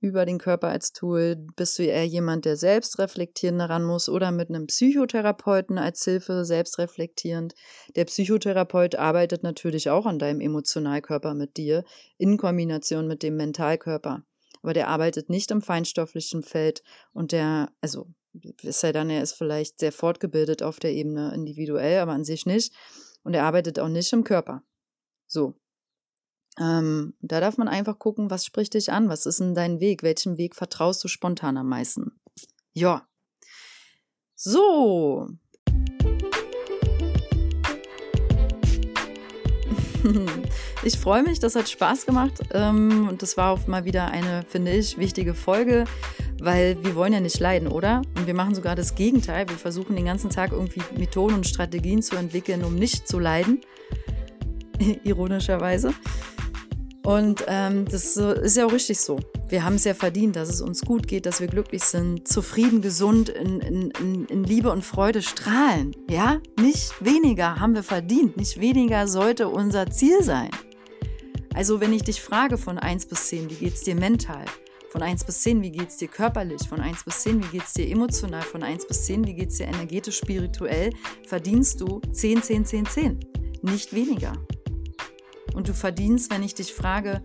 [0.00, 1.36] über den Körper als Tool?
[1.56, 6.44] Bist du eher jemand, der selbst reflektierend daran muss oder mit einem Psychotherapeuten als Hilfe
[6.44, 7.54] selbstreflektierend?
[7.96, 11.84] Der Psychotherapeut arbeitet natürlich auch an deinem Emotionalkörper mit dir
[12.16, 14.24] in Kombination mit dem Mentalkörper.
[14.62, 16.82] Aber der arbeitet nicht im feinstofflichen Feld
[17.12, 18.08] und der, also
[18.62, 22.46] es sei dann, er ist vielleicht sehr fortgebildet auf der Ebene individuell, aber an sich
[22.46, 22.72] nicht.
[23.22, 24.62] Und er arbeitet auch nicht im Körper.
[25.26, 25.54] So.
[26.60, 29.08] Ähm, da darf man einfach gucken, was spricht dich an?
[29.08, 30.02] Was ist denn dein Weg?
[30.02, 32.20] Welchem Weg vertraust du spontan am meisten?
[32.72, 33.06] Ja.
[34.34, 35.28] So.
[40.84, 44.44] Ich freue mich, das hat Spaß gemacht ähm, und das war auch mal wieder eine,
[44.48, 45.86] finde ich, wichtige Folge
[46.40, 48.02] weil wir wollen ja nicht leiden, oder?
[48.16, 49.48] Und wir machen sogar das Gegenteil.
[49.48, 53.60] Wir versuchen den ganzen Tag irgendwie Methoden und Strategien zu entwickeln, um nicht zu leiden.
[55.04, 55.92] Ironischerweise.
[57.08, 59.18] Und ähm, das ist ja auch richtig so.
[59.48, 62.82] Wir haben es ja verdient, dass es uns gut geht, dass wir glücklich sind, zufrieden,
[62.82, 65.96] gesund, in, in, in Liebe und Freude strahlen.
[66.10, 70.50] Ja, nicht weniger haben wir verdient, nicht weniger sollte unser Ziel sein.
[71.54, 74.44] Also wenn ich dich frage von 1 bis 10, wie geht es dir mental?
[74.90, 76.68] Von 1 bis 10, wie geht es dir körperlich?
[76.68, 78.42] Von 1 bis 10, wie geht es dir emotional?
[78.42, 80.92] Von 1 bis 10, wie geht es dir energetisch, spirituell?
[81.26, 83.20] Verdienst du 10, 10, 10, 10.
[83.62, 84.34] Nicht weniger.
[85.58, 87.20] Und du verdienst, wenn ich dich frage,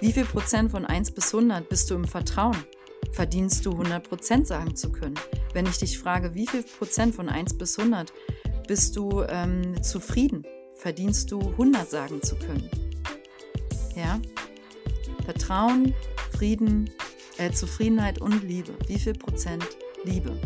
[0.00, 2.56] wie viel Prozent von 1 bis 100 bist du im Vertrauen?
[3.12, 5.14] Verdienst du 100 Prozent sagen zu können?
[5.52, 8.12] Wenn ich dich frage, wie viel Prozent von 1 bis 100
[8.66, 10.44] bist du ähm, zufrieden?
[10.74, 12.68] Verdienst du 100 sagen zu können?
[13.94, 14.20] Ja?
[15.24, 15.94] Vertrauen,
[16.36, 16.90] Frieden,
[17.38, 18.72] äh, Zufriedenheit und Liebe.
[18.88, 19.64] Wie viel Prozent
[20.02, 20.36] Liebe?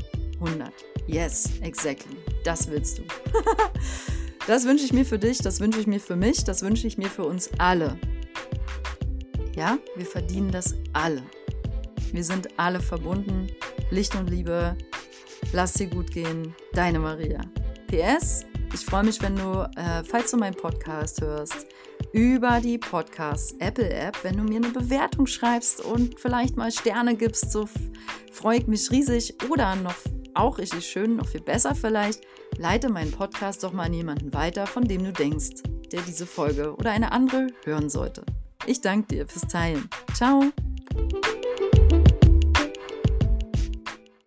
[0.40, 0.70] 100.
[1.06, 2.18] Yes, exactly.
[2.44, 3.02] Das willst du.
[4.46, 6.98] das wünsche ich mir für dich, das wünsche ich mir für mich, das wünsche ich
[6.98, 7.98] mir für uns alle.
[9.54, 11.22] Ja, wir verdienen das alle.
[12.12, 13.48] Wir sind alle verbunden.
[13.90, 14.76] Licht und Liebe.
[15.52, 16.54] Lass dir gut gehen.
[16.72, 17.40] Deine Maria.
[17.88, 21.66] PS, ich freue mich, wenn du, äh, falls du meinen Podcast hörst,
[22.12, 27.16] über die Podcast Apple App, wenn du mir eine Bewertung schreibst und vielleicht mal Sterne
[27.16, 27.68] gibst, so
[28.32, 29.34] freue ich mich riesig.
[29.50, 29.96] Oder noch
[30.34, 32.22] auch richtig schön, noch viel besser vielleicht,
[32.56, 35.62] leite meinen Podcast doch mal an jemanden weiter, von dem du denkst,
[35.92, 38.24] der diese Folge oder eine andere hören sollte.
[38.66, 39.88] Ich danke dir fürs Teilen.
[40.14, 40.52] Ciao.